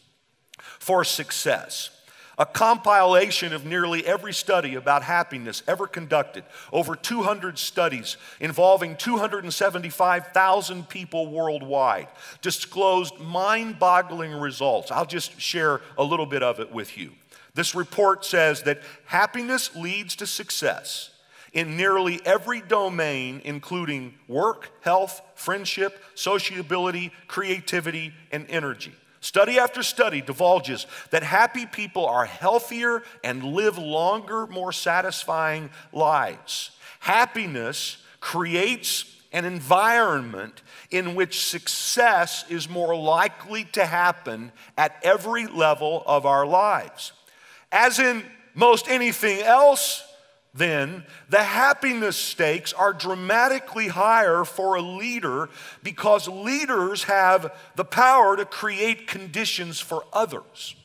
[0.80, 1.90] for success.
[2.38, 10.88] A compilation of nearly every study about happiness ever conducted, over 200 studies involving 275,000
[10.88, 12.08] people worldwide,
[12.42, 14.90] disclosed mind boggling results.
[14.90, 17.12] I'll just share a little bit of it with you.
[17.60, 21.10] This report says that happiness leads to success
[21.52, 28.94] in nearly every domain, including work, health, friendship, sociability, creativity, and energy.
[29.20, 36.72] Study after study divulges that happy people are healthier and live longer, more satisfying lives.
[37.02, 46.04] Happiness creates an environment in which success is more likely to happen at every level
[46.06, 47.12] of our lives.
[47.72, 50.04] As in most anything else,
[50.54, 55.50] then the happiness stakes are dramatically higher for a leader
[55.84, 60.76] because leaders have the power to create conditions for others.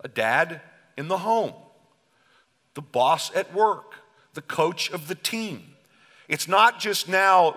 [0.00, 0.60] A dad
[0.98, 1.54] in the home,
[2.74, 3.94] the boss at work,
[4.34, 5.74] the coach of the team.
[6.28, 7.56] It's not just now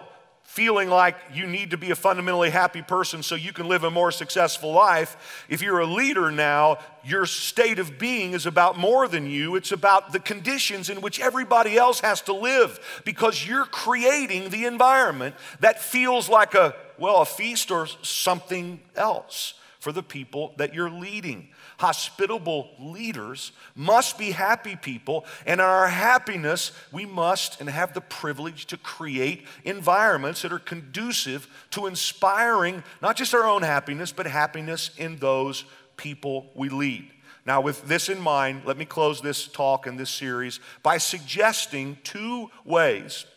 [0.56, 3.92] feeling like you need to be a fundamentally happy person so you can live a
[3.92, 5.46] more successful life.
[5.50, 9.58] If you're a leader now, your state of being is about more than you.
[9.58, 14.64] It's about the conditions in which everybody else has to live because you're creating the
[14.64, 20.74] environment that feels like a, well, a feast or something else for the people that
[20.74, 27.70] you're leading hospitable leaders must be happy people, and in our happiness, we must and
[27.70, 33.62] have the privilege to create environments that are conducive to inspiring not just our own
[33.62, 35.66] happiness, but happiness in those
[35.98, 37.06] people we lead.
[37.46, 42.00] Now, with this in mind, let me close this talk and this series by suggesting
[42.04, 43.28] two ways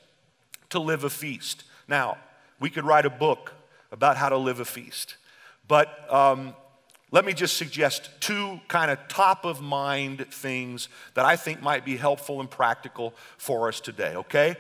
[0.71, 1.65] to live a feast.
[1.87, 2.17] Now,
[2.59, 3.53] we could write a book
[3.93, 5.19] about how to live a feast,
[5.69, 6.55] but um,
[7.11, 11.85] let me just suggest two kind of top of mind things that I think might
[11.85, 14.57] be helpful and practical for us today, okay?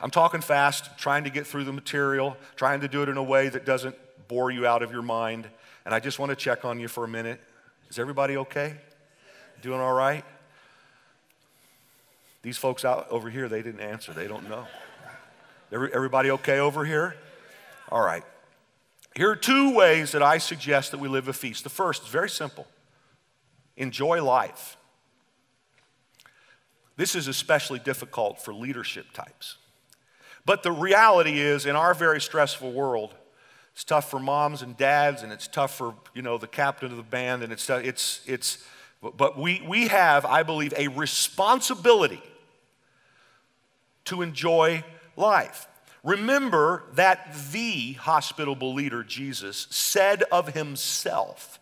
[0.00, 3.22] I'm talking fast, trying to get through the material, trying to do it in a
[3.22, 3.96] way that doesn't
[4.28, 5.48] bore you out of your mind.
[5.84, 7.40] And I just want to check on you for a minute.
[7.90, 8.76] Is everybody okay?
[9.62, 10.24] Doing all right?
[12.42, 14.12] These folks out over here, they didn't answer.
[14.12, 14.66] They don't know.
[15.72, 17.16] Everybody okay over here?
[17.90, 18.22] All right.
[19.14, 21.62] Here are two ways that I suggest that we live a feast.
[21.62, 22.66] The first is very simple
[23.76, 24.76] enjoy life.
[26.96, 29.56] This is especially difficult for leadership types.
[30.46, 33.14] But the reality is, in our very stressful world,
[33.72, 36.96] it's tough for moms and dads, and it's tough for you know the captain of
[36.96, 38.64] the band, and it's it's it's.
[39.00, 42.22] But we we have, I believe, a responsibility
[44.04, 44.84] to enjoy
[45.16, 45.66] life.
[46.04, 51.58] Remember that the hospitable leader, Jesus, said of himself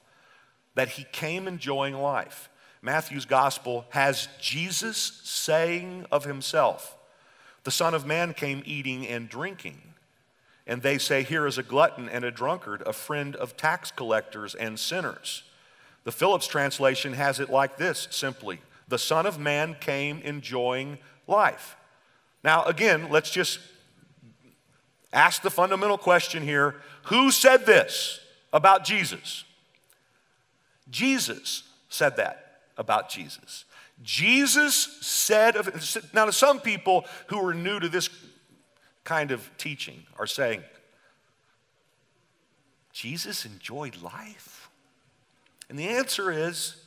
[0.74, 2.50] that he came enjoying life.
[2.83, 6.96] Matthew's gospel has Jesus saying of himself,
[7.62, 9.81] The Son of Man came eating and drinking.
[10.66, 14.57] And they say, Here is a glutton and a drunkard, a friend of tax collectors
[14.57, 15.44] and sinners.
[16.02, 21.76] The Phillips translation has it like this simply The Son of Man came enjoying life.
[22.42, 23.61] Now, again, let's just
[25.12, 28.20] ask the fundamental question here who said this
[28.53, 29.44] about Jesus?
[30.90, 33.64] Jesus said that about Jesus.
[34.03, 38.09] Jesus said of now to some people who are new to this
[39.05, 40.62] kind of teaching are saying
[42.92, 44.68] Jesus enjoyed life.
[45.68, 46.82] And the answer is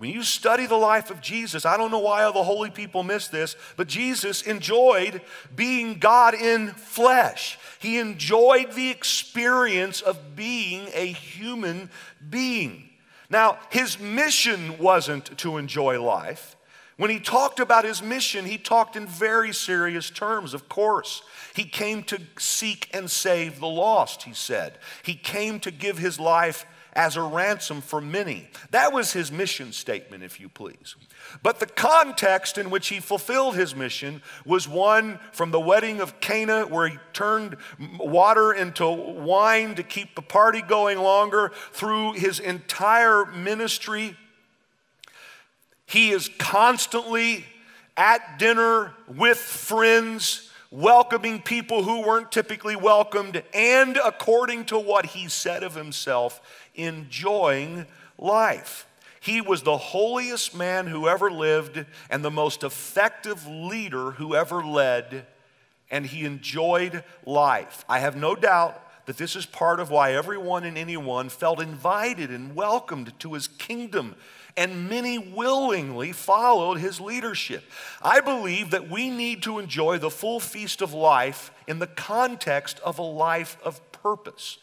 [0.00, 3.02] when you study the life of Jesus, I don't know why all the holy people
[3.02, 5.20] miss this, but Jesus enjoyed
[5.54, 7.58] being God in flesh.
[7.80, 11.90] He enjoyed the experience of being a human
[12.30, 12.88] being.
[13.28, 16.56] Now, his mission wasn't to enjoy life.
[16.96, 21.22] When he talked about his mission, he talked in very serious terms, of course.
[21.54, 24.78] He came to seek and save the lost, he said.
[25.02, 28.48] He came to give his life as a ransom for many.
[28.70, 30.96] That was his mission statement, if you please.
[31.42, 36.20] But the context in which he fulfilled his mission was one from the wedding of
[36.20, 37.56] Cana, where he turned
[37.98, 44.16] water into wine to keep the party going longer, through his entire ministry.
[45.86, 47.44] He is constantly
[47.96, 55.28] at dinner with friends welcoming people who weren't typically welcomed, and according to what he
[55.28, 56.40] said of himself,
[56.74, 57.86] enjoying
[58.18, 58.86] life.
[59.20, 64.64] He was the holiest man who ever lived and the most effective leader who ever
[64.64, 65.26] led,
[65.90, 67.84] and he enjoyed life.
[67.88, 72.30] I have no doubt that this is part of why everyone and anyone felt invited
[72.30, 74.14] and welcomed to his kingdom
[74.60, 77.64] and many willingly followed his leadership.
[78.02, 82.78] I believe that we need to enjoy the full feast of life in the context
[82.80, 84.58] of a life of purpose.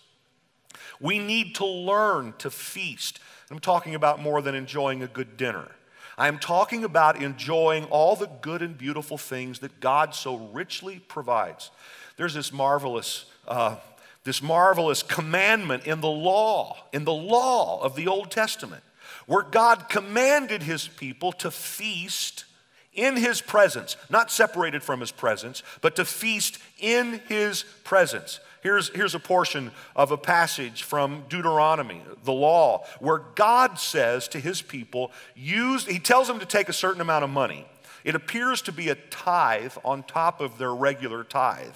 [1.01, 3.19] We need to learn to feast.
[3.49, 5.71] I'm talking about more than enjoying a good dinner.
[6.15, 11.71] I'm talking about enjoying all the good and beautiful things that God so richly provides.
[12.17, 13.77] There's this marvelous, uh,
[14.25, 18.83] this marvelous commandment in the law, in the law of the Old Testament,
[19.27, 22.45] where God commanded his people to feast
[22.93, 28.39] in his presence, not separated from his presence, but to feast in his presence.
[28.63, 34.39] Here's, here's a portion of a passage from Deuteronomy, the law, where God says to
[34.39, 37.67] his people, use, he tells them to take a certain amount of money.
[38.03, 41.75] It appears to be a tithe on top of their regular tithe.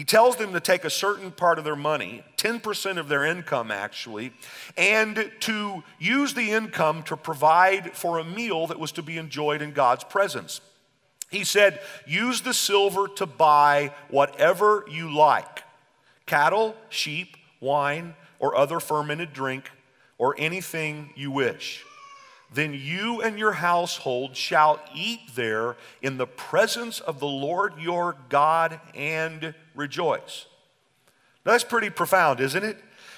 [0.00, 3.70] He tells them to take a certain part of their money, 10% of their income
[3.70, 4.32] actually,
[4.74, 9.60] and to use the income to provide for a meal that was to be enjoyed
[9.60, 10.62] in God's presence.
[11.30, 15.64] He said, use the silver to buy whatever you like
[16.24, 19.70] cattle, sheep, wine, or other fermented drink,
[20.16, 21.84] or anything you wish
[22.52, 28.16] then you and your household shall eat there in the presence of the Lord your
[28.28, 30.46] God and rejoice.
[31.42, 32.76] that's pretty profound, isn't it?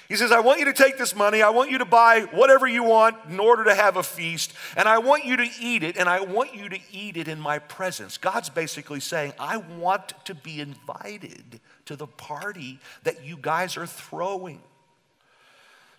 [0.09, 2.67] He says, I want you to take this money, I want you to buy whatever
[2.67, 5.97] you want in order to have a feast, and I want you to eat it,
[5.97, 8.17] and I want you to eat it in my presence.
[8.17, 13.87] God's basically saying, I want to be invited to the party that you guys are
[13.87, 14.61] throwing.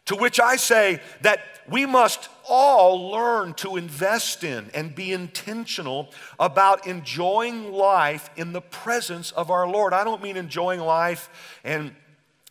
[0.06, 6.10] To which I say that we must all learn to invest in and be intentional
[6.38, 9.94] about enjoying life in the presence of our Lord.
[9.94, 11.94] I don't mean enjoying life and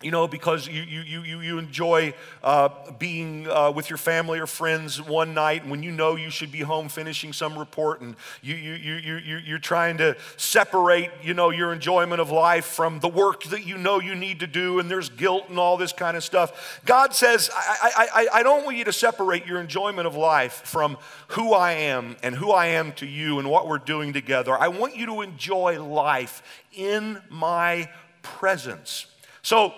[0.04, 2.14] you know, because you, you, you, you enjoy
[2.44, 6.52] uh, being uh, with your family or friends one night when you know you should
[6.52, 11.34] be home finishing some report and you, you, you, you, you're trying to separate, you
[11.34, 14.80] know, your enjoyment of life from the work that you know you need to do
[14.80, 16.82] and there's guilt and all this kind of stuff.
[16.86, 20.98] God says, I, I, I don't want you to separate your enjoyment of life from
[21.30, 24.58] who I am and who I am to you and what we're doing together.
[24.58, 27.90] I want you to enjoy life in my
[28.22, 29.08] presence.
[29.42, 29.74] So,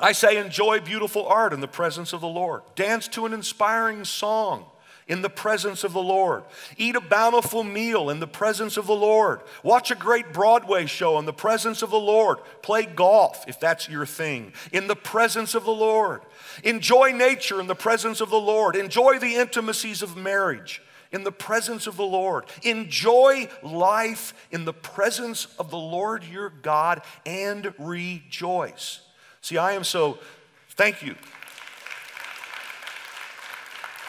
[0.00, 2.62] I say, enjoy beautiful art in the presence of the Lord.
[2.76, 4.66] Dance to an inspiring song
[5.08, 6.44] in the presence of the Lord.
[6.76, 9.40] Eat a bountiful meal in the presence of the Lord.
[9.64, 12.38] Watch a great Broadway show in the presence of the Lord.
[12.62, 16.20] Play golf, if that's your thing, in the presence of the Lord.
[16.62, 18.76] Enjoy nature in the presence of the Lord.
[18.76, 20.80] Enjoy the intimacies of marriage
[21.10, 22.44] in the presence of the Lord.
[22.62, 29.00] Enjoy life in the presence of the Lord your God and rejoice.
[29.40, 30.18] See, I am so,
[30.70, 31.14] thank you.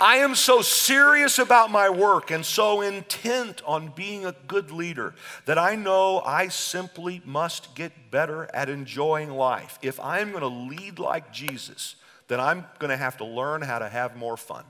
[0.01, 5.13] I am so serious about my work and so intent on being a good leader
[5.45, 9.77] that I know I simply must get better at enjoying life.
[9.81, 11.95] If I'm going to lead like Jesus,
[12.29, 14.63] then I'm going to have to learn how to have more fun.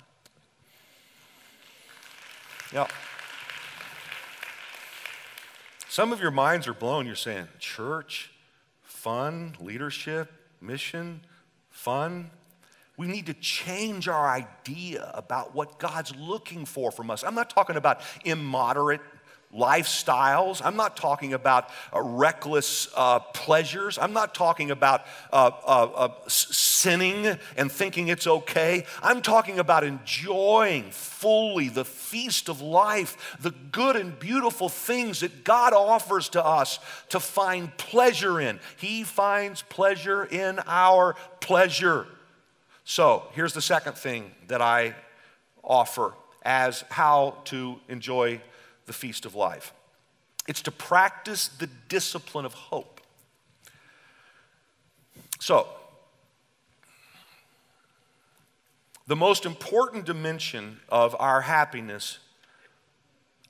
[2.73, 2.87] Now,
[5.89, 7.05] some of your minds are blown.
[7.05, 8.31] You're saying, church,
[8.81, 10.31] fun, leadership,
[10.61, 11.21] mission,
[11.69, 12.31] fun.
[12.97, 17.23] We need to change our idea about what God's looking for from us.
[17.23, 19.01] I'm not talking about immoderate
[19.55, 20.61] lifestyles.
[20.63, 23.97] I'm not talking about uh, reckless uh, pleasures.
[23.97, 28.85] I'm not talking about uh, uh, uh sinning and thinking it's okay.
[29.01, 35.43] I'm talking about enjoying fully the feast of life, the good and beautiful things that
[35.43, 36.79] God offers to us
[37.09, 38.59] to find pleasure in.
[38.77, 42.05] He finds pleasure in our pleasure.
[42.83, 44.95] So here's the second thing that I
[45.63, 48.41] offer as how to enjoy
[48.89, 49.71] the feast of life.
[50.47, 53.01] It's to practice the discipline of hope.
[55.39, 55.67] So,
[59.05, 62.17] the most important dimension of our happiness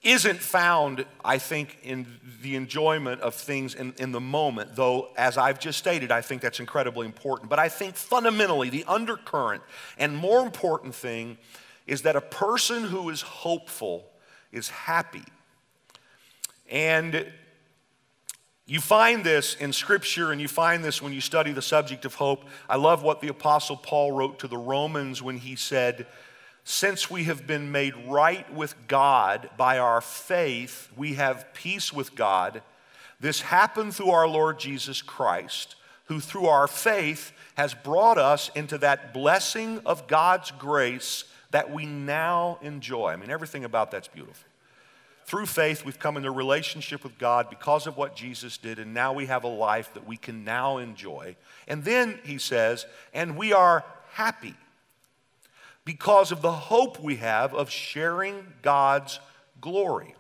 [0.04, 2.06] isn't found, I think, in
[2.42, 6.42] the enjoyment of things in, in the moment, though, as I've just stated, I think
[6.42, 7.50] that's incredibly important.
[7.50, 9.64] But I think fundamentally, the undercurrent
[9.98, 11.38] and more important thing
[11.88, 14.06] is that a person who is hopeful
[14.52, 15.24] is happy.
[16.70, 17.28] And
[18.70, 22.14] you find this in Scripture, and you find this when you study the subject of
[22.16, 22.44] hope.
[22.70, 26.06] I love what the Apostle Paul wrote to the Romans when he said,
[26.64, 32.14] Since we have been made right with God by our faith, we have peace with
[32.14, 32.62] God.
[33.20, 35.76] This happened through our Lord Jesus Christ,
[36.06, 41.86] who through our faith has brought us into that blessing of God's grace that we
[41.86, 43.10] now enjoy.
[43.10, 44.48] I mean, everything about that's beautiful.
[45.26, 49.14] Through faith, we've come into relationship with God because of what Jesus did, and now
[49.14, 51.36] we have a life that we can now enjoy.
[51.68, 54.56] And then he says, and we are happy
[55.86, 59.20] because of the hope we have of sharing God's
[59.62, 60.16] glory.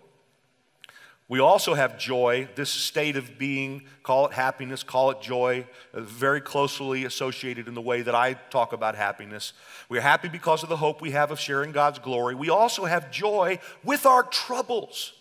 [1.29, 6.01] We also have joy, this state of being, call it happiness, call it joy, uh,
[6.01, 9.53] very closely associated in the way that I talk about happiness.
[9.89, 12.33] We're happy because of the hope we have of sharing God's glory.
[12.33, 15.13] We also have joy with our troubles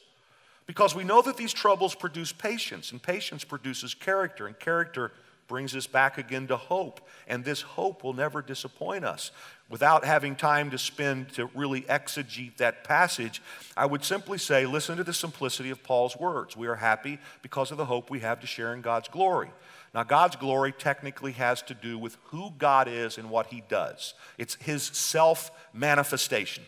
[0.67, 5.13] because we know that these troubles produce patience, and patience produces character, and character
[5.47, 7.01] brings us back again to hope.
[7.27, 9.31] And this hope will never disappoint us
[9.71, 13.43] without having time to spend to really exegete that passage,
[13.77, 16.57] I would simply say listen to the simplicity of Paul's words.
[16.57, 19.51] We are happy because of the hope we have to share in God's glory.
[19.95, 24.15] Now, God's glory technically has to do with who God is and what he does,
[24.37, 26.65] it's his self manifestation.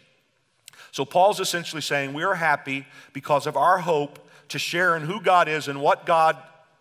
[0.93, 5.21] So, Paul's essentially saying we are happy because of our hope to share in who
[5.21, 6.37] God is and what God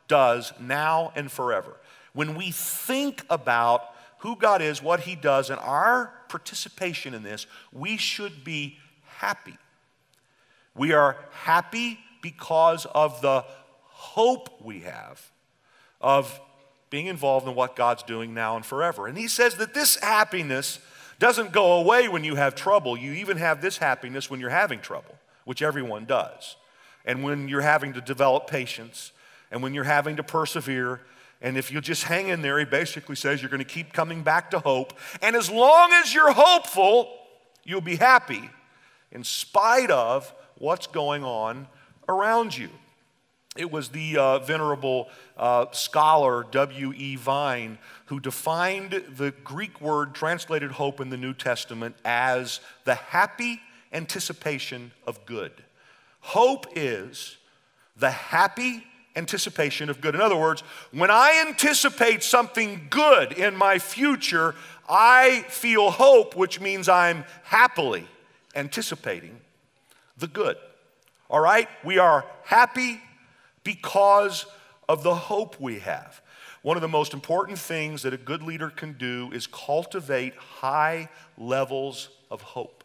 [0.07, 1.78] does now and forever.
[2.13, 3.89] When we think about
[4.20, 9.57] who God is, what He does, and our participation in this, we should be happy.
[10.76, 13.43] We are happy because of the
[13.88, 15.32] hope we have
[16.01, 16.39] of
[16.89, 19.07] being involved in what God's doing now and forever.
[19.07, 20.80] And He says that this happiness
[21.20, 22.97] doesn't go away when you have trouble.
[22.97, 26.55] You even have this happiness when you're having trouble, which everyone does.
[27.05, 29.11] And when you're having to develop patience,
[29.51, 31.01] and when you're having to persevere,
[31.42, 34.24] and if you just hang in there, he basically says you're going to keep coming
[34.24, 34.94] back to hope.
[35.22, 37.10] And as long as you're hopeful,
[37.64, 38.50] you'll be happy
[39.12, 41.68] in spite of what's going on
[42.10, 42.70] around you.
[43.56, 47.16] It was the uh, venerable uh, scholar W.E.
[47.16, 53.60] Vine who defined the Greek word translated hope in the New Testament as the happy
[53.92, 55.52] anticipation of good.
[56.22, 57.38] Hope is
[57.98, 58.84] the happy
[59.20, 60.15] anticipation of good.
[60.15, 60.61] In other words,
[60.91, 64.55] when I anticipate something good in my future,
[64.89, 68.07] I feel hope, which means I'm happily
[68.55, 69.39] anticipating
[70.17, 70.57] the good.
[71.30, 71.70] All right?
[71.84, 72.99] We are happy
[73.63, 74.47] because
[74.88, 76.22] of the hope we have.
[76.63, 81.09] One of the most important things that a good leader can do is cultivate high
[81.38, 82.84] levels of hope.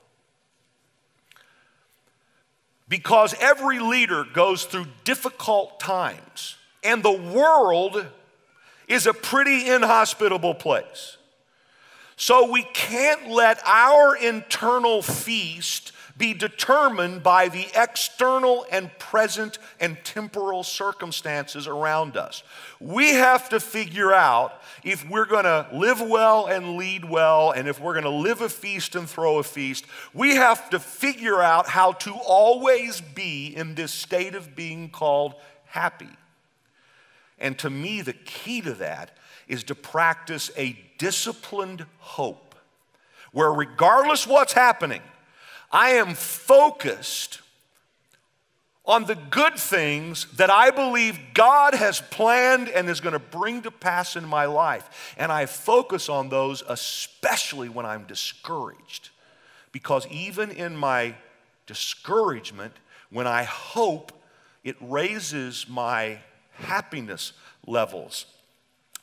[2.89, 8.07] Because every leader goes through difficult times, and the world
[8.89, 11.17] is a pretty inhospitable place.
[12.17, 19.97] So we can't let our internal feast be determined by the external and present and
[20.05, 22.45] temporal circumstances around us.
[22.79, 27.67] We have to figure out if we're going to live well and lead well, and
[27.67, 31.43] if we're going to live a feast and throw a feast, we have to figure
[31.43, 35.35] out how to always be in this state of being called
[35.65, 36.11] happy.
[37.39, 39.17] And to me, the key to that
[39.49, 42.55] is to practice a disciplined hope,
[43.33, 45.03] where regardless what's happening,
[45.75, 47.41] I am focused
[48.87, 53.63] on the good things that I believe God has planned and is going to bring
[53.63, 55.15] to pass in my life.
[55.19, 59.11] And I focus on those especially when I'm discouraged.
[59.73, 61.17] Because even in my
[61.67, 62.75] discouragement,
[63.11, 64.13] when I hope,
[64.63, 66.19] it raises my
[66.53, 67.33] happiness
[67.67, 68.27] levels.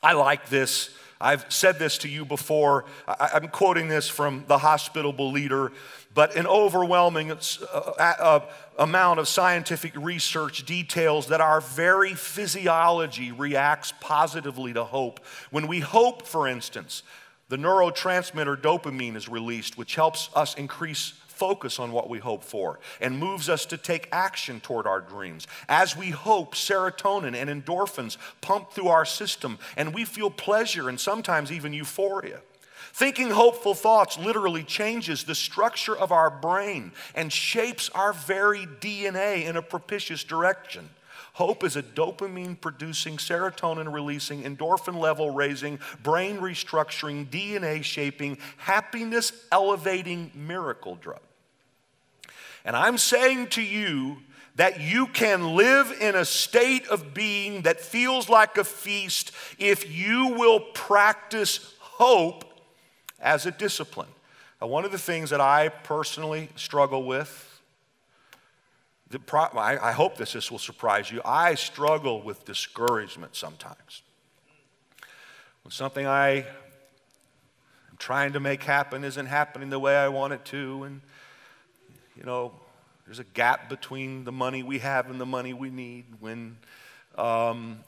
[0.01, 0.91] I like this.
[1.19, 2.85] I've said this to you before.
[3.07, 5.71] I'm quoting this from the hospitable leader,
[6.13, 8.39] but an overwhelming uh,
[8.77, 15.19] amount of scientific research details that our very physiology reacts positively to hope.
[15.51, 17.03] When we hope, for instance,
[17.49, 22.79] the neurotransmitter dopamine is released, which helps us increase focus on what we hope for
[22.99, 25.47] and moves us to take action toward our dreams.
[25.67, 30.99] As we hope, serotonin and endorphins pump through our system and we feel pleasure and
[30.99, 32.41] sometimes even euphoria.
[32.93, 39.45] Thinking hopeful thoughts literally changes the structure of our brain and shapes our very DNA
[39.45, 40.89] in a propitious direction.
[41.33, 49.31] Hope is a dopamine producing, serotonin releasing, endorphin level raising, brain restructuring, DNA shaping, happiness
[49.51, 51.21] elevating miracle drug.
[52.65, 54.17] And I'm saying to you
[54.55, 59.89] that you can live in a state of being that feels like a feast if
[59.89, 62.50] you will practice hope
[63.21, 64.09] as a discipline.
[64.59, 67.47] Now, one of the things that I personally struggle with,
[69.29, 74.01] I hope this, this will surprise you, I struggle with discouragement sometimes.
[75.63, 76.45] When something I am
[77.99, 81.01] trying to make happen isn't happening the way I want it to, and
[82.15, 82.51] you know,
[83.05, 86.05] there's a gap between the money we have and the money we need.
[86.19, 86.57] When,
[87.17, 87.79] um,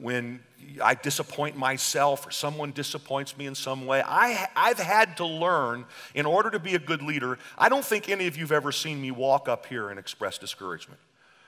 [0.00, 0.40] when
[0.82, 5.86] I disappoint myself or someone disappoints me in some way, I, I've had to learn
[6.14, 7.38] in order to be a good leader.
[7.56, 10.38] I don't think any of you have ever seen me walk up here and express
[10.38, 11.00] discouragement.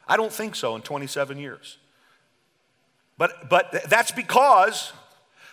[0.09, 1.79] I don't think so in 27 years.
[3.19, 4.93] But, but that's because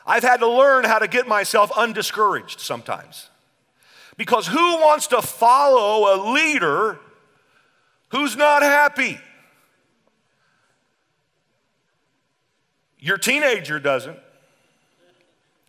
[0.05, 3.29] I've had to learn how to get myself undiscouraged sometimes.
[4.15, 6.97] Because who wants to follow a leader
[8.09, 9.19] who's not happy?
[12.99, 14.17] Your teenager doesn't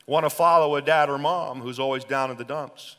[0.06, 2.96] want to follow a dad or mom who's always down in the dumps.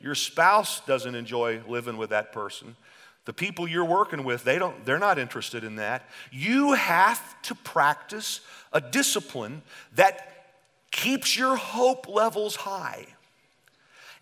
[0.00, 2.76] Your spouse doesn't enjoy living with that person.
[3.24, 6.08] The people you're working with, they don't, they're not interested in that.
[6.32, 8.40] You have to practice
[8.72, 9.62] a discipline
[9.94, 10.46] that
[10.90, 13.06] keeps your hope levels high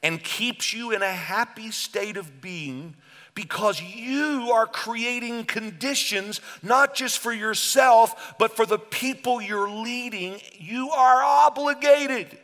[0.03, 2.95] and keeps you in a happy state of being
[3.37, 10.41] because you are creating conditions not just for yourself, but for the people you're leading.
[10.59, 12.39] You are obligated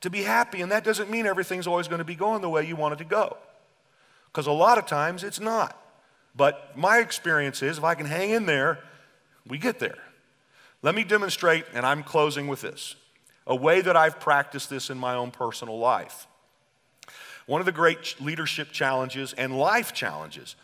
[0.00, 2.64] to be happy, and that doesn't mean everything's always going to be going the way
[2.64, 3.36] you want it to go,
[4.28, 5.76] because a lot of times it's not.
[6.34, 8.78] But my experience is if I can hang in there,
[9.46, 9.98] we get there.
[10.80, 12.94] Let me demonstrate, and I'm closing with this
[13.48, 16.28] a way that I've practiced this in my own personal life.
[17.46, 20.56] One of the great leadership challenges and life challenges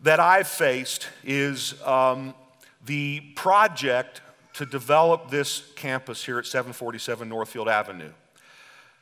[0.00, 2.34] that I've faced is um,
[2.84, 4.20] the project
[4.54, 8.10] to develop this campus here at 747 Northfield Avenue.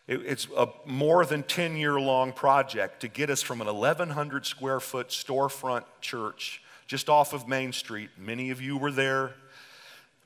[0.06, 4.46] It, it's a more than 10 year long project to get us from an 1,100
[4.46, 8.10] square foot storefront church just off of Main Street.
[8.18, 9.32] Many of you were there.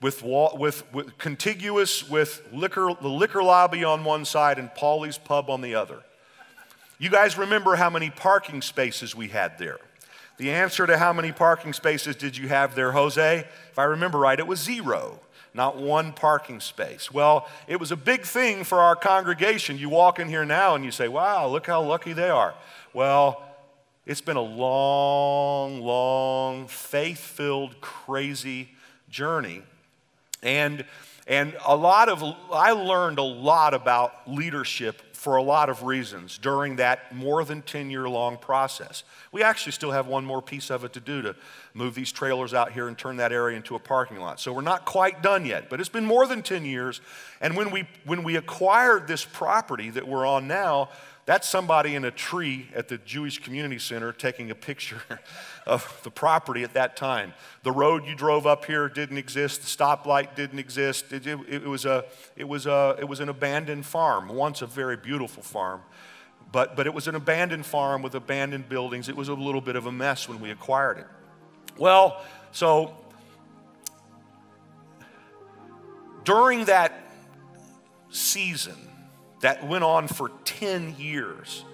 [0.01, 5.49] With, with, with contiguous with liquor, the liquor lobby on one side and Paulie's Pub
[5.49, 6.03] on the other.
[6.99, 9.79] You guys remember how many parking spaces we had there?
[10.37, 13.47] The answer to how many parking spaces did you have there, Jose?
[13.71, 15.21] If I remember right, it was zero,
[15.55, 17.13] not one parking space.
[17.13, 19.79] Well, it was a big thing for our congregation.
[19.79, 22.55] You walk in here now and you say, wow, look how lucky they are.
[22.93, 23.43] Well,
[24.07, 28.71] it's been a long, long, faith filled, crazy
[29.09, 29.63] journey.
[30.43, 30.85] And,
[31.27, 32.23] and a lot of,
[32.53, 37.62] I learned a lot about leadership for a lot of reasons during that more than
[37.62, 39.05] 10 year long process.
[39.33, 41.35] We actually still have one more piece of it to do to
[41.72, 44.39] move these trailers out here and turn that area into a parking lot.
[44.39, 47.01] So we're not quite done yet, but it's been more than 10 years.
[47.41, 50.91] And when we, when we acquired this property that we're on now,
[51.27, 55.01] that's somebody in a tree at the Jewish Community Center taking a picture
[55.66, 57.33] of the property at that time.
[57.62, 59.62] The road you drove up here didn't exist.
[59.62, 61.12] The stoplight didn't exist.
[61.12, 62.05] It, it, it was, a,
[62.37, 65.81] it, was, a, it was an abandoned farm, once a very beautiful farm.
[66.53, 69.09] But, but it was an abandoned farm with abandoned buildings.
[69.09, 71.07] It was a little bit of a mess when we acquired it.
[71.79, 72.22] Well,
[72.53, 72.97] so
[76.25, 76.93] during that
[78.11, 78.77] season
[79.45, 81.67] that went on for 10 years,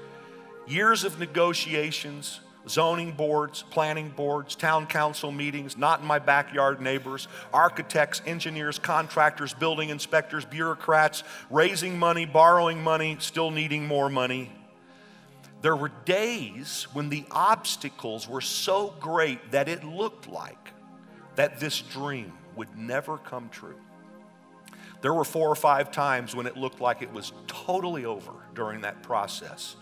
[0.66, 7.28] years of negotiations, zoning boards, planning boards, town council meetings, not in my backyard neighbors,
[7.54, 14.50] architects, engineers, contractors, building inspectors, bureaucrats, raising money, borrowing money, still needing more money.
[15.62, 20.72] There were days when the obstacles were so great that it looked like
[21.36, 23.78] that this dream would never come true.
[25.00, 28.82] There were four or five times when it looked like it was totally over during
[28.82, 29.76] that process.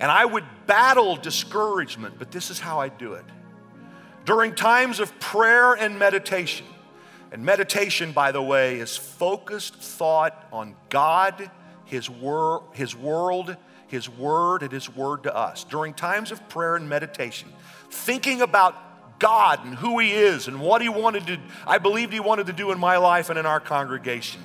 [0.00, 3.24] And I would battle discouragement, but this is how I do it.
[4.24, 6.66] During times of prayer and meditation,
[7.32, 11.50] and meditation, by the way, is focused thought on God,
[11.84, 15.64] His, wor- His world, His word, and His word to us.
[15.64, 17.48] During times of prayer and meditation,
[17.90, 18.74] thinking about
[19.18, 22.52] God and who He is and what He wanted to, I believed He wanted to
[22.52, 24.42] do in my life and in our congregation.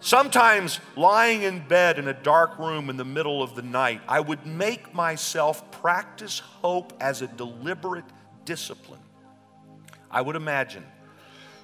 [0.00, 4.20] Sometimes lying in bed in a dark room in the middle of the night, I
[4.20, 8.04] would make myself practice hope as a deliberate
[8.44, 9.00] discipline.
[10.10, 10.84] I would imagine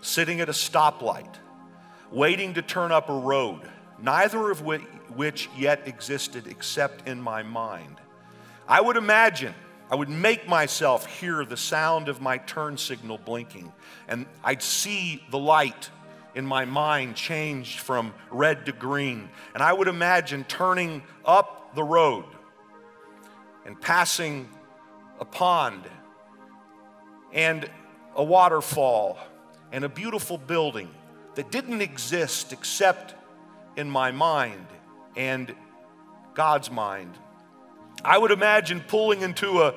[0.00, 1.32] sitting at a stoplight,
[2.10, 3.60] waiting to turn up a road,
[4.02, 8.00] neither of which yet existed except in my mind.
[8.68, 9.54] I would imagine,
[9.90, 13.72] I would make myself hear the sound of my turn signal blinking,
[14.08, 15.90] and I'd see the light
[16.34, 19.28] in my mind changed from red to green.
[19.54, 22.24] And I would imagine turning up the road
[23.64, 24.48] and passing
[25.20, 25.84] a pond
[27.32, 27.68] and
[28.16, 29.18] a waterfall
[29.72, 30.88] and a beautiful building
[31.34, 33.14] that didn't exist except
[33.76, 34.66] in my mind
[35.16, 35.54] and
[36.34, 37.16] God's mind.
[38.04, 39.74] I would imagine pulling into a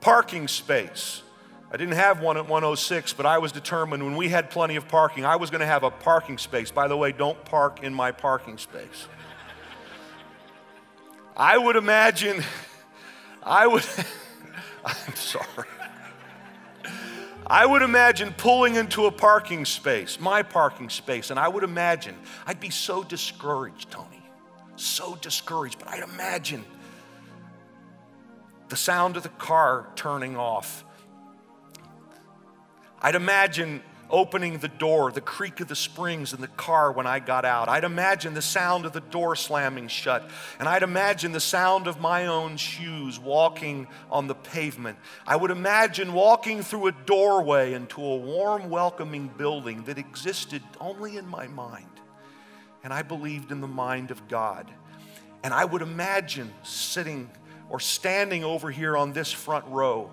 [0.00, 1.22] parking space
[1.72, 4.88] I didn't have one at 106, but I was determined when we had plenty of
[4.88, 6.70] parking, I was going to have a parking space.
[6.70, 9.08] By the way, don't park in my parking space.
[11.34, 12.44] I would imagine,
[13.42, 13.86] I would,
[14.84, 15.66] I'm sorry.
[17.46, 22.16] I would imagine pulling into a parking space, my parking space, and I would imagine,
[22.46, 24.22] I'd be so discouraged, Tony,
[24.76, 26.66] so discouraged, but I'd imagine
[28.72, 30.84] the sound of the car turning off
[33.02, 37.18] I'd imagine opening the door, the creak of the springs in the car when I
[37.18, 37.68] got out.
[37.68, 40.30] I'd imagine the sound of the door slamming shut.
[40.60, 44.98] And I'd imagine the sound of my own shoes walking on the pavement.
[45.26, 51.16] I would imagine walking through a doorway into a warm, welcoming building that existed only
[51.16, 51.86] in my mind.
[52.84, 54.70] And I believed in the mind of God.
[55.42, 57.30] And I would imagine sitting
[57.72, 60.10] or standing over here on this front row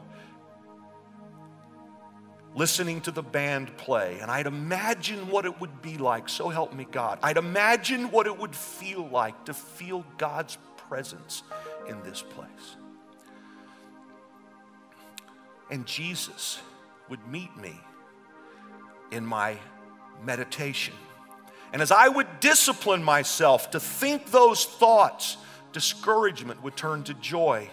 [2.56, 6.74] listening to the band play, and I'd imagine what it would be like, so help
[6.74, 7.20] me God.
[7.22, 11.44] I'd imagine what it would feel like to feel God's presence
[11.88, 12.78] in this place.
[15.70, 16.60] And Jesus
[17.10, 17.80] would meet me
[19.12, 19.58] in my
[20.24, 20.96] meditation.
[21.72, 25.38] And as I would discipline myself to think those thoughts,
[25.72, 27.70] discouragement would turn to joy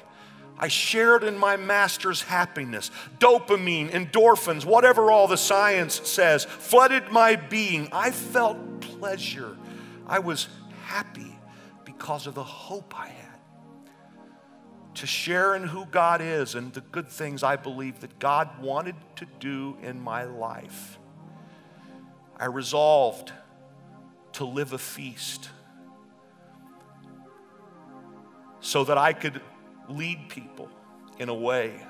[0.58, 2.90] I shared in my master's happiness.
[3.18, 7.88] Dopamine, endorphins, whatever all the science says, flooded my being.
[7.92, 9.56] I felt pleasure.
[10.06, 10.48] I was
[10.84, 11.38] happy
[11.84, 13.24] because of the hope I had
[14.94, 18.94] to share in who God is and the good things I believe that God wanted
[19.16, 20.98] to do in my life.
[22.38, 23.30] I resolved
[24.34, 25.50] to live a feast
[28.66, 29.40] so that I could
[29.88, 30.68] lead people
[31.20, 31.80] in a way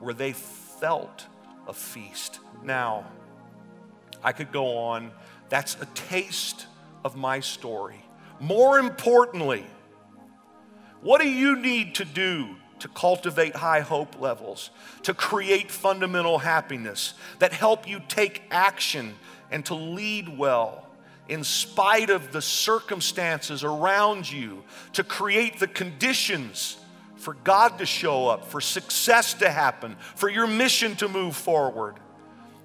[0.00, 1.26] where they felt
[1.68, 2.40] a feast.
[2.64, 3.04] Now,
[4.24, 5.10] I could go on.
[5.50, 6.66] That's a taste
[7.04, 8.02] of my story.
[8.40, 9.66] More importantly,
[11.02, 14.70] what do you need to do to cultivate high hope levels,
[15.02, 19.16] to create fundamental happiness that help you take action
[19.50, 20.88] and to lead well
[21.28, 26.76] in spite of the circumstances around you, to create the conditions
[27.16, 31.96] for God to show up, for success to happen, for your mission to move forward,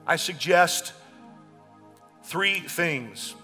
[0.05, 0.93] I suggest
[2.23, 3.35] three things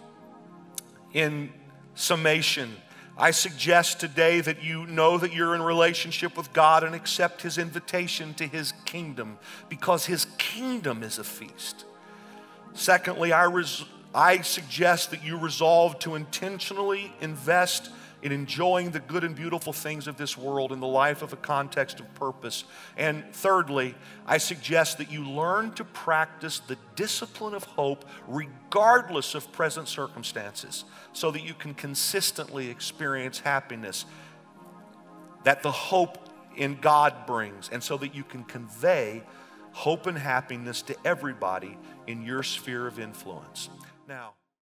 [1.13, 1.51] in
[1.93, 2.75] summation
[3.17, 7.59] I suggest today that you know that you're in relationship with God and accept His
[7.59, 9.37] invitation to His kingdom
[9.69, 11.85] because His kingdom is a feast.
[12.73, 17.89] Secondly, I, res- I suggest that you resolve to intentionally invest
[18.21, 21.35] in enjoying the good and beautiful things of this world in the life of a
[21.35, 22.63] context of purpose.
[22.95, 23.95] And thirdly,
[24.25, 30.85] I suggest that you learn to practice the discipline of hope regardless of present circumstances
[31.11, 34.05] so that you can consistently experience happiness
[35.43, 39.23] that the hope in God brings, and so that you can convey
[39.71, 43.69] hope and happiness to everybody in your sphere of influence.
[44.13, 44.35] Now,